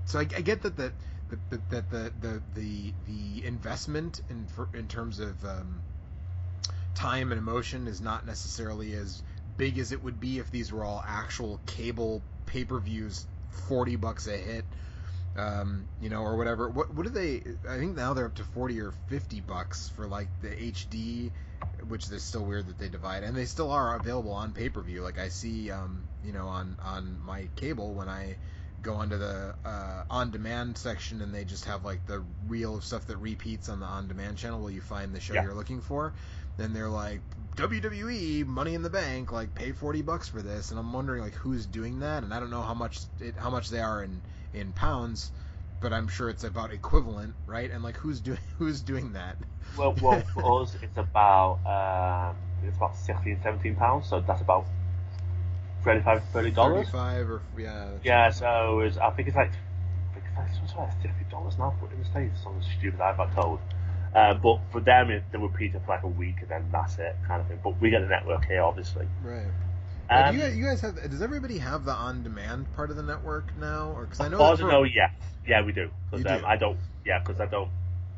[0.07, 0.93] So I, I get that the
[1.51, 5.83] that, that the, the the the investment in for, in terms of um,
[6.95, 9.23] time and emotion is not necessarily as
[9.57, 13.97] big as it would be if these were all actual cable pay per views, forty
[13.97, 14.65] bucks a hit,
[15.37, 16.69] um, you know, or whatever.
[16.69, 17.43] What what do they?
[17.69, 21.31] I think now they're up to forty or fifty bucks for like the HD,
[21.89, 24.81] which is still weird that they divide, and they still are available on pay per
[24.81, 25.03] view.
[25.03, 28.37] Like I see, um, you know, on on my cable when I
[28.81, 32.85] go onto the uh, on demand section and they just have like the reel of
[32.85, 35.43] stuff that repeats on the on demand channel where you find the show Yeah.
[35.43, 36.13] you're looking for.
[36.57, 37.21] Then they're like
[37.59, 41.35] WWE Money in the Bank, like pay forty bucks for this, and I'm wondering like
[41.35, 44.23] who's doing that, and I don't know how much it, how much they are in
[44.55, 45.33] in pounds,
[45.81, 47.69] but I'm sure it's about equivalent, right?
[47.69, 49.37] And like who's doing who's doing that?
[49.77, 54.09] Well, well, for us, it's about um, it's about 16, 17 pounds.
[54.09, 54.65] So that's about
[55.83, 56.87] 35 30 dollars.
[56.87, 57.89] Thirty-five or yeah.
[58.05, 61.59] Yeah, so it's, I think it's like I think it's like it's like fifty dollars
[61.59, 61.75] now.
[61.93, 63.59] In the states, something stupid I've got told.
[64.15, 66.99] Uh, but for them, it, they repeat it for like a week and then that's
[66.99, 67.59] it, kind of thing.
[67.63, 69.07] But we get the network here, obviously.
[69.23, 69.51] Right.
[70.11, 71.11] Um, do you, guys, you guys have?
[71.11, 73.93] Does everybody have the on-demand part of the network now?
[73.95, 75.11] Or because I know As far that for- know, yes,
[75.47, 75.91] yeah, we do.
[76.11, 76.47] Because um, do?
[76.47, 77.69] I don't, yeah, because I don't,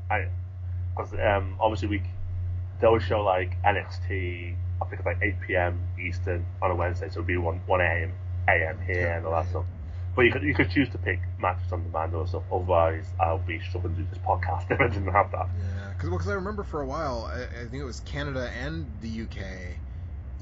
[0.08, 0.26] I,
[0.96, 2.02] because um, obviously we,
[2.80, 4.54] they always show like NXT.
[4.82, 5.80] I think it's like 8 p.m.
[6.00, 8.12] Eastern on a Wednesday, so it'll be 1 1 a.m.
[8.48, 8.78] a.m.
[8.86, 9.64] here Yeah, and all that stuff.
[10.14, 12.42] But you could you could choose to pick matches on demand or stuff.
[12.52, 15.48] Otherwise, I'll be struggling to do this podcast if I didn't have that.
[15.58, 19.22] Yeah, because I remember for a while, I, I think it was Canada and the
[19.22, 19.44] UK.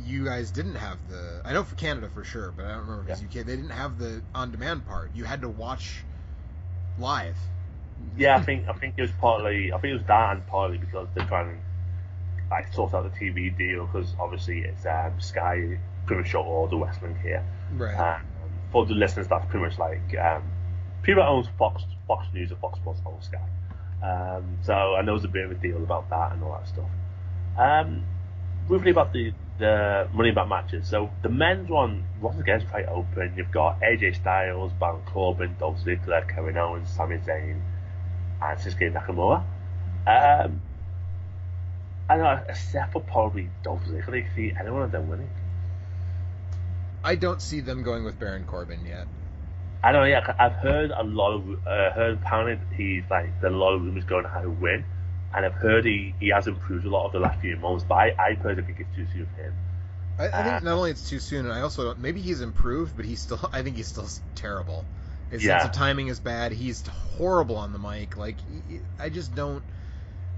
[0.04, 1.42] You guys didn't have the.
[1.44, 3.46] I know for Canada for sure, but I don't remember if it was UK.
[3.46, 5.10] They didn't have the on-demand part.
[5.14, 6.04] You had to watch
[6.98, 7.36] live.
[8.16, 10.78] Yeah, I think I think it was partly I think it was that and partly
[10.78, 11.60] because they're trying to
[12.50, 16.66] like sort out the TV deal because obviously it's um, Sky pretty much shot all
[16.66, 17.44] the wrestling here.
[17.72, 17.94] Right.
[17.94, 18.22] Um,
[18.72, 20.42] for the listeners, that's pretty much like um,
[21.06, 23.40] that owns Fox Fox News or Fox Sports own Sky.
[24.02, 26.68] Um, so I know there's a bit of a deal about that and all that
[26.68, 26.88] stuff.
[27.56, 28.04] Um,
[28.66, 30.88] briefly about the the money back matches.
[30.88, 33.34] So the men's one once again is quite open.
[33.36, 37.60] You've got AJ Styles, Baron Corbin, Dolph Ziggler, Kevin Owens, Sami Zayn,
[38.40, 39.42] and Shinsuke Nakamura.
[40.06, 40.62] Um,
[42.08, 45.30] I know, except for probably Dolph Ziggler, you see anyone of them winning.
[47.02, 49.08] I don't see them going with Baron Corbin yet.
[49.82, 50.08] I don't know.
[50.08, 53.82] Yeah, I've heard a lot of uh, heard apparently he's like there's a lot of
[53.82, 54.84] rumors going how to win,
[55.34, 57.84] and I've heard he, he has improved a lot of the last few months.
[57.88, 59.54] But I, I personally think it's too soon for him.
[60.18, 62.40] I, I Uh, think not only it's too soon, and I also don't, maybe he's
[62.40, 63.40] improved, but he's still.
[63.52, 64.88] I think he's still terrible.
[65.30, 65.44] His Yeah.
[65.44, 66.52] sense of timing is bad.
[66.52, 68.16] He's horrible on the mic.
[68.16, 68.40] Like
[68.98, 69.64] I just don't.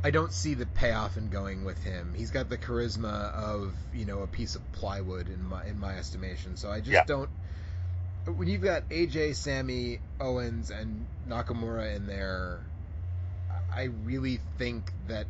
[0.03, 2.15] I don't see the payoff in going with him.
[2.17, 5.97] He's got the charisma of you know a piece of plywood in my in my
[5.99, 6.57] estimation.
[6.57, 7.05] So I just Yeah.
[7.07, 7.31] don't.
[8.27, 12.61] When you've got AJ, Sami, Owens, and Nakamura in there,
[13.75, 15.27] I really think that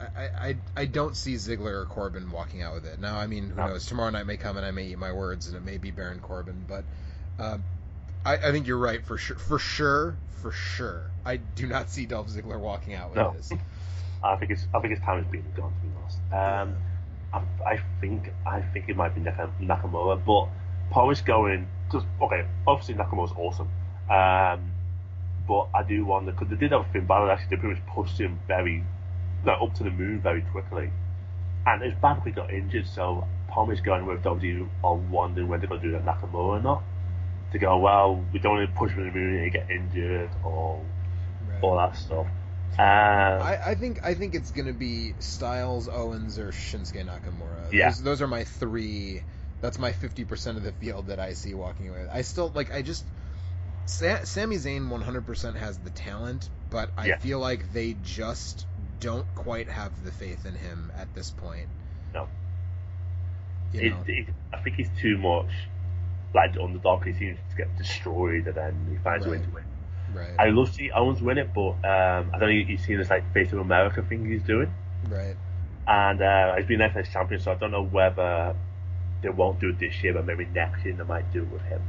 [0.00, 3.00] I, I, I don't see Ziggler or Corbin walking out with it.
[3.00, 3.68] Now, I mean, who No.
[3.68, 3.86] knows?
[3.86, 6.20] Tomorrow night may come and I may eat my words, and it may be Baron
[6.20, 6.64] Corbin.
[6.68, 6.84] But
[7.38, 7.58] uh,
[8.24, 9.36] I, I think you're right for sure.
[9.36, 11.10] For sure, for sure.
[11.24, 13.32] I do not see Dolph Ziggler walking out with No.
[13.36, 13.52] this.
[14.24, 16.18] I think it's I think his time has been gone to be honest.
[16.32, 16.76] Um,
[17.32, 20.48] I, I think I think it might be Naka- Nakamura, but
[20.90, 22.46] Paul's going just okay.
[22.66, 23.68] Obviously Nakamura's awesome,
[24.10, 24.72] um,
[25.46, 28.18] but I do wonder because they did have Finn Balor actually they pretty much pushed
[28.18, 28.84] him very
[29.44, 30.90] no, up to the moon very quickly,
[31.66, 35.68] and his back we got injured, so Palmer's going with WWE are wondering whether they're
[35.68, 36.82] going to do that Nakamura or not.
[37.52, 40.30] To go well, we don't want to push him to the moon and get injured
[40.44, 40.82] or
[41.48, 41.62] Right.
[41.62, 42.26] all that stuff.
[42.78, 42.82] Um,
[43.42, 47.72] I, I think I think it's gonna be Styles, Owens, or Shinsuke Nakamura.
[47.72, 47.90] Yeah.
[47.90, 49.22] Those, those are my three.
[49.60, 52.06] That's my fifty percent of the field that I see walking away.
[52.12, 52.72] I still like.
[52.72, 53.04] I just.
[53.86, 57.18] Sa- Sami Zayn one hundred percent has the talent, but I Yeah.
[57.18, 58.66] feel like they just
[58.98, 61.68] don't quite have the faith in him at this point.
[62.14, 62.26] No.
[63.72, 64.04] You know?
[64.06, 65.50] it, I think he's too much
[66.34, 67.04] like on the underdog.
[67.04, 69.64] He seems to get destroyed and then he finds a way to win.
[70.14, 70.34] Right.
[70.38, 72.98] I love to see Owens win it, but um, I don't know if you've seen
[72.98, 74.72] this like face of America thing he's doing,
[75.08, 75.36] right.
[75.86, 78.54] and uh, he's been NFS champion, so I don't know whether
[79.22, 81.62] they won't do it this year, but maybe next year they might do it with
[81.62, 81.82] him.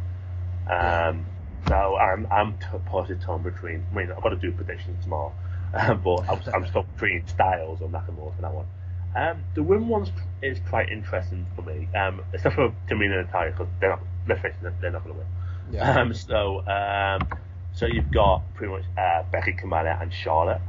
[0.69, 1.25] Um,
[1.67, 3.85] So I'm I'm t- positive torn between.
[3.91, 5.33] I mean, I've got to do predictions tomorrow,
[5.73, 8.67] but I'm, I'm still between Styles or Nakamura for that one.
[9.15, 10.11] Um, the women one's
[10.41, 14.01] is quite interesting for me, um, except for Tamina and Natalya because they're not.
[14.27, 15.27] Let's face they're not going to win.
[15.71, 15.99] Yeah.
[16.01, 17.27] Um, so, um,
[17.75, 20.61] so you've got pretty much uh, Becky, Carmella, and Charlotte.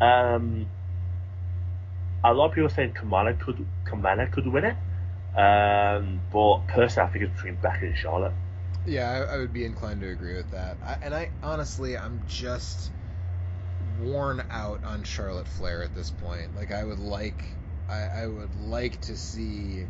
[0.00, 0.66] Um,
[2.24, 4.76] a lot of people are saying Carmella could Carmella could win it,
[5.38, 8.32] um, but personally, I think it's between Becky and Charlotte.
[8.86, 10.76] Yeah, I, I would be inclined to agree with that.
[10.84, 12.90] I, and I honestly, I'm just
[14.00, 16.56] worn out on Charlotte Flair at this point.
[16.56, 17.44] Like, I would like,
[17.88, 19.84] I, I would like to see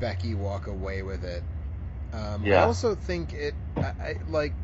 [0.00, 1.42] Becky walk away with it.
[2.12, 4.54] Um, I also think it, I, I like,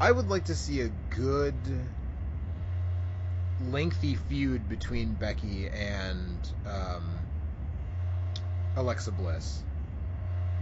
[0.00, 1.54] I would like to see a good,
[3.70, 7.18] lengthy feud between Becky and um,
[8.76, 9.62] Alexa Bliss.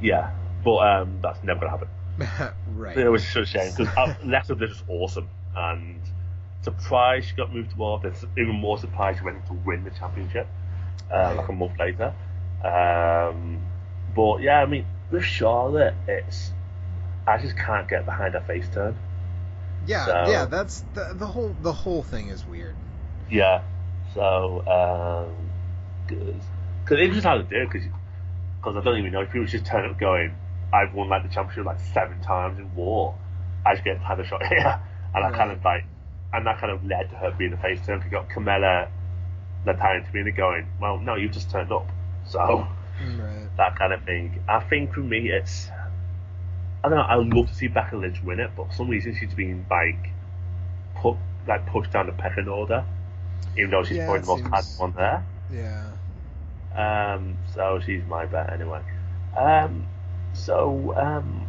[0.02, 0.30] Yeah,
[0.64, 2.54] but um, that's never going to happen.
[2.76, 2.96] right.
[2.96, 6.00] It was such a shame because Alexa Bliss is awesome and
[6.62, 7.98] surprised she got moved to Raw.
[8.02, 10.48] But even more surprised she went to win the championship
[11.12, 11.36] uh, Right.
[11.36, 12.12] like a month later.
[12.64, 13.60] Um,
[14.16, 16.50] but yeah, I mean with Charlotte, it's
[17.26, 18.96] I just can't get behind her face turn.
[19.86, 22.76] Yeah, So- yeah, that's the, the whole the whole thing is weird.
[23.30, 23.62] Yeah,
[24.14, 25.34] so um,
[26.06, 29.66] because it's just how to do it because I don't even know if was just
[29.66, 30.34] turn up going,
[30.72, 33.14] I've won like the championship like seven times in war.
[33.66, 34.80] I just get title shot here,
[35.14, 35.84] and I kind of like,
[36.32, 38.02] and that kind of led to her being the face turn.
[38.04, 38.88] You got Carmella,
[39.66, 41.88] Natalya, and Tamina going, well, no, you just turned up,
[42.26, 42.66] so
[43.00, 43.48] Right.
[43.58, 44.42] that kind of thing.
[44.48, 45.68] I think for me, it's
[46.88, 47.04] I don't know.
[47.04, 49.66] I would love to see Becky Lynch win it, but for some reason she's been
[49.70, 50.10] like
[50.96, 51.16] put
[51.46, 52.82] like pushed down the pecking order,
[53.58, 55.24] even though she's Yeah, probably the most seems- one there.
[55.52, 55.90] Yeah.
[56.74, 58.80] Um, so she's my bet anyway.
[59.36, 59.86] Um,
[60.32, 61.46] so um,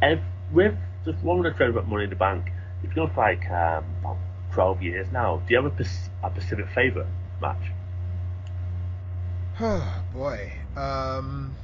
[0.00, 0.20] if
[0.52, 2.52] with just one minute trade about Money in the Bank,
[2.84, 4.16] you've gone for like um, about
[4.52, 5.42] twelve years now.
[5.48, 5.84] Do you have a,
[6.24, 7.08] a Pacific favourite
[7.42, 7.72] match?
[9.60, 10.52] Oh boy.
[10.76, 11.56] Um.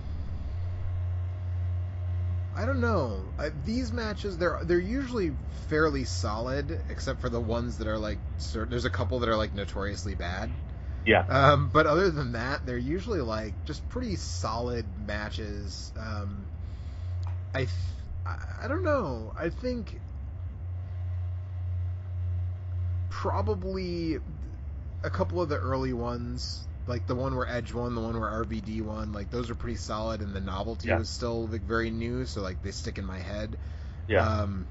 [2.54, 3.32] I don't know.
[3.38, 5.32] I, these matches, they're they're usually
[5.68, 8.18] fairly solid, except for the ones that are like.
[8.54, 10.50] There's a couple that are like notoriously bad.
[11.04, 15.92] Yeah, Um, but other than that, they're usually like just pretty solid matches.
[15.96, 16.46] Um,
[17.54, 17.70] I, th-
[18.26, 19.32] I I don't know.
[19.38, 20.00] I think
[23.08, 24.18] probably
[25.04, 28.30] a couple of the early ones, like the one where Edge won, the one where
[28.30, 30.98] RVD won, like those are pretty solid, and the novelty Yeah.
[30.98, 33.56] was still like very new, so like they stick in my head.
[34.08, 34.66] yeah, Um,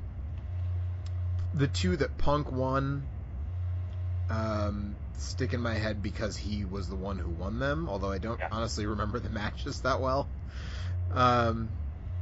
[1.54, 3.08] the two that Punk won
[4.30, 8.18] um, stick in my head because he was the one who won them, although I
[8.18, 8.48] don't Yeah.
[8.52, 10.30] honestly remember the matches that well.
[11.12, 11.72] Um,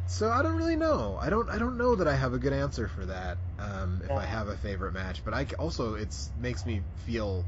[0.07, 1.17] so I don't really know.
[1.21, 1.49] I don't.
[1.49, 3.37] I don't know that I have a good answer for that.
[3.59, 7.45] Um, if I have a favorite match, but I also it's makes me feel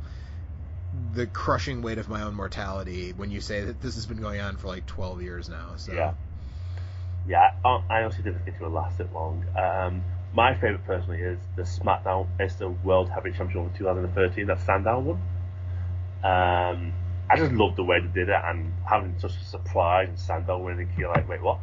[1.13, 4.41] the crushing weight of my own mortality when you say that this has been going
[4.41, 5.75] on for like 12 years now.
[5.77, 6.13] So Yeah.
[7.27, 7.51] yeah.
[7.63, 9.45] I, honestly didn't think it would last it long.
[9.57, 12.27] Um, my favourite personally is the SmackDown.
[12.39, 14.47] It's the World Heavyweight Championship of 2013.
[14.47, 15.21] That Sandow one.
[16.23, 16.93] Um,
[17.29, 20.57] I just loved the way they did it and having such a surprise and Sandow
[20.59, 20.89] winning.
[20.97, 21.59] You're like, wait, what?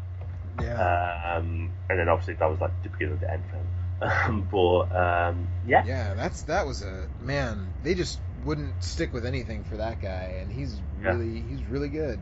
[0.60, 1.36] yeah.
[1.36, 3.66] Um, and then obviously that was like the beginning of the end for him.
[4.50, 7.72] But um, yeah, Yeah, that's that was a man.
[7.82, 11.12] They just wouldn't stick with anything for that guy, and he's Yeah.
[11.12, 12.20] really he's really good.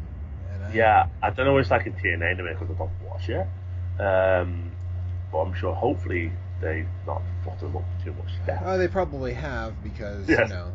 [0.52, 1.06] And I, yeah.
[1.22, 3.46] I don't know what it's like in TNA anyway because I don't watch it.
[4.00, 4.70] Um,
[5.32, 8.60] but I'm sure hopefully they've not fucked them up too much there.
[8.64, 10.48] Oh, they probably have because Yes.
[10.48, 10.72] you know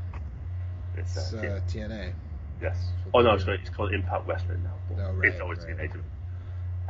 [0.98, 2.14] It's, it's uh, uh, TNA.
[2.62, 2.78] yes.
[3.14, 4.74] Oh no, called, it's called Impact Wrestling now.
[4.90, 5.78] But Oh, right, it's always right.
[5.78, 6.02] TNA.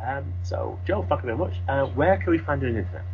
[0.04, 1.54] Um, so Joe, thank you very much.
[1.68, 3.06] Uh, where can we find you on the internet?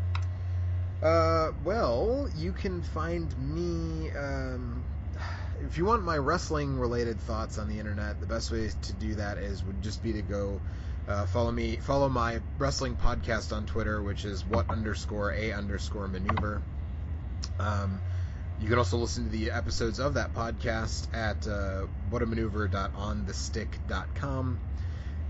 [1.03, 4.09] Uh, well, you can find me.
[4.11, 4.83] Um,
[5.61, 9.15] if you want my wrestling related thoughts on the internet, the best way to do
[9.15, 10.59] that is would just be to go
[11.07, 16.07] uh, follow me, follow my wrestling podcast on Twitter, which is what underscore a underscore
[16.07, 16.61] maneuver.
[17.59, 18.01] Um,
[18.59, 24.59] you can also listen to the episodes of that podcast at uh, whatamaneuver.onthestick.com.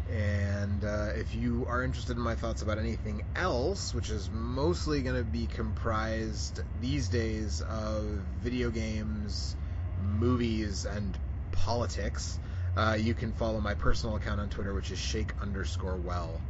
[0.09, 5.01] And uh, if you are interested in my thoughts about anything else, which is mostly
[5.01, 8.03] going to be comprised these days of
[8.41, 9.57] video games,
[10.07, 11.17] movies, and
[11.51, 12.39] politics,
[12.75, 16.41] uh, you can follow my personal account on Twitter, which is shake underscore well.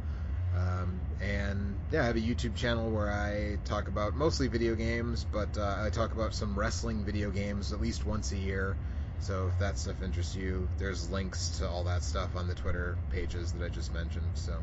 [0.56, 5.24] Um, and yeah, I have a YouTube channel where I talk about mostly video games,
[5.30, 8.76] but uh, I talk about some wrestling video games at least once a year.
[9.20, 12.96] So if that stuff interests you, there's links to all that stuff on the Twitter
[13.10, 14.26] pages that I just mentioned.
[14.34, 14.58] So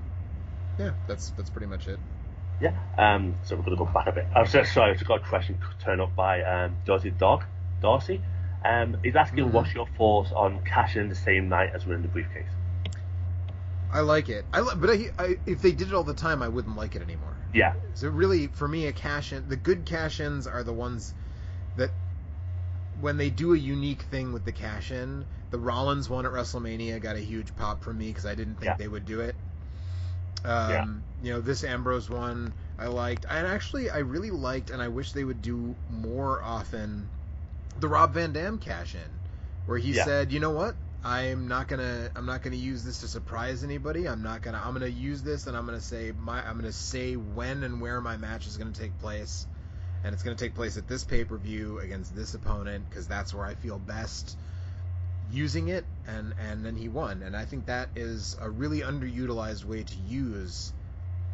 [0.80, 2.00] yeah, that's that's pretty much it.
[2.62, 2.74] Yeah.
[2.98, 4.28] Um, so we're to go back a bit.
[4.34, 7.44] I was just sorry, I just got a question turned up by um, Dirty Dog,
[7.82, 8.22] Darcy.
[8.66, 9.52] Um, he's asking Mhm.
[9.52, 12.48] what's your thoughts on cashing in the same night as winning the briefcase.
[13.92, 14.44] I like it.
[14.52, 16.96] I li- but I, I, if they did it all the time, I wouldn't like
[16.96, 17.38] it anymore.
[17.54, 17.74] Yeah.
[17.94, 21.14] So really, for me, a cash in, the good cash ins are the ones
[21.78, 21.92] that
[23.00, 25.26] when they do a unique thing with the cash in.
[25.52, 28.66] The Rollins one at WrestleMania got a huge pop from me because I didn't think
[28.66, 28.76] Yeah.
[28.78, 29.36] they would do it.
[30.44, 30.86] Um, Yeah.
[31.24, 35.12] You know, this Ambrose one I liked, and actually I really liked, and I wish
[35.14, 37.08] they would do more often.
[37.80, 39.20] The Rob Van Dam cash in,
[39.66, 40.04] where he Yeah.
[40.04, 40.76] said, "You know what?
[41.04, 44.08] I'm not gonna I'm not gonna use this to surprise anybody.
[44.08, 47.16] I'm not gonna I'm gonna use this and I'm gonna say my I'm gonna say
[47.16, 49.46] when and where my match is gonna take place,
[50.04, 53.34] and it's gonna take place at this pay per view against this opponent because that's
[53.34, 54.38] where I feel best
[55.32, 55.86] using it.
[56.08, 60.00] And and then he won, and I think that is a really underutilized way to
[60.00, 60.74] use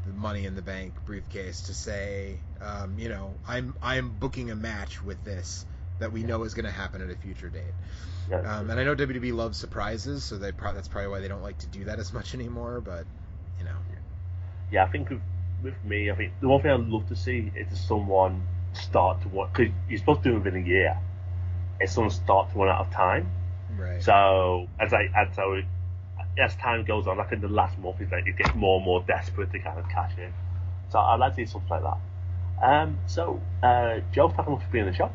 [0.06, 4.56] the Money in the Bank briefcase to say, um, you know, I'm I'm booking a
[4.56, 5.66] match with this
[6.02, 7.74] that we know is going to happen at a future date.
[8.30, 8.40] Yeah.
[8.40, 11.42] Um, and I know WWE loves surprises, so they pro- that's probably why they don't
[11.42, 12.82] like to do that as much anymore.
[12.82, 13.06] But
[13.58, 13.76] you know,
[14.72, 15.22] yeah, I think with,
[15.64, 19.28] with me, I think the one thing I'd love to see is someone start to
[19.30, 20.98] want because you're supposed to do it within a year.
[21.82, 23.32] Is someone start to run out of time.
[23.78, 24.02] right?
[24.04, 25.62] So as I as so
[26.38, 28.86] as time goes on, like in the last month, it's like it gets more and
[28.86, 30.32] more desperate to kind of cash in.
[30.90, 31.98] So I'd like to see something like that.
[32.64, 35.12] Um, so uh, Joe, thank you much for being on the show.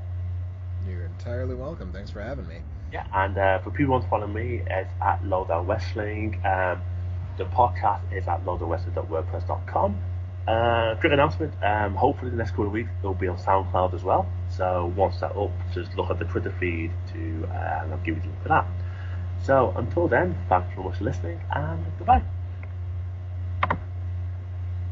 [1.18, 1.92] Entirely welcome.
[1.92, 2.60] Thanks for having me.
[2.92, 6.40] Yeah, and uh, for people who want to follow me, it's at Lowdown Wrestling.
[6.44, 6.80] Um,
[7.36, 10.00] the podcast is at lowdownwrestling.wordpress.com.
[10.46, 14.04] Uh, quick announcement, um, hopefully the next couple of weeks it'll be on SoundCloud as
[14.04, 14.28] well.
[14.48, 18.22] So once that's up, just look at the Twitter feed to, uh, I'll give you
[18.22, 18.66] the link for that.
[19.42, 22.22] So until then, thanks very much for listening, and goodbye.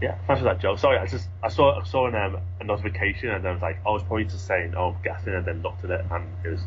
[0.04, 0.76] Yeah, thanks for that, Joe.
[0.76, 3.78] Sorry, I just I saw I saw an, um, a notification and I was like,
[3.86, 5.02] I was probably just saying, oh, I'm
[5.34, 6.60] and then looked at it and it was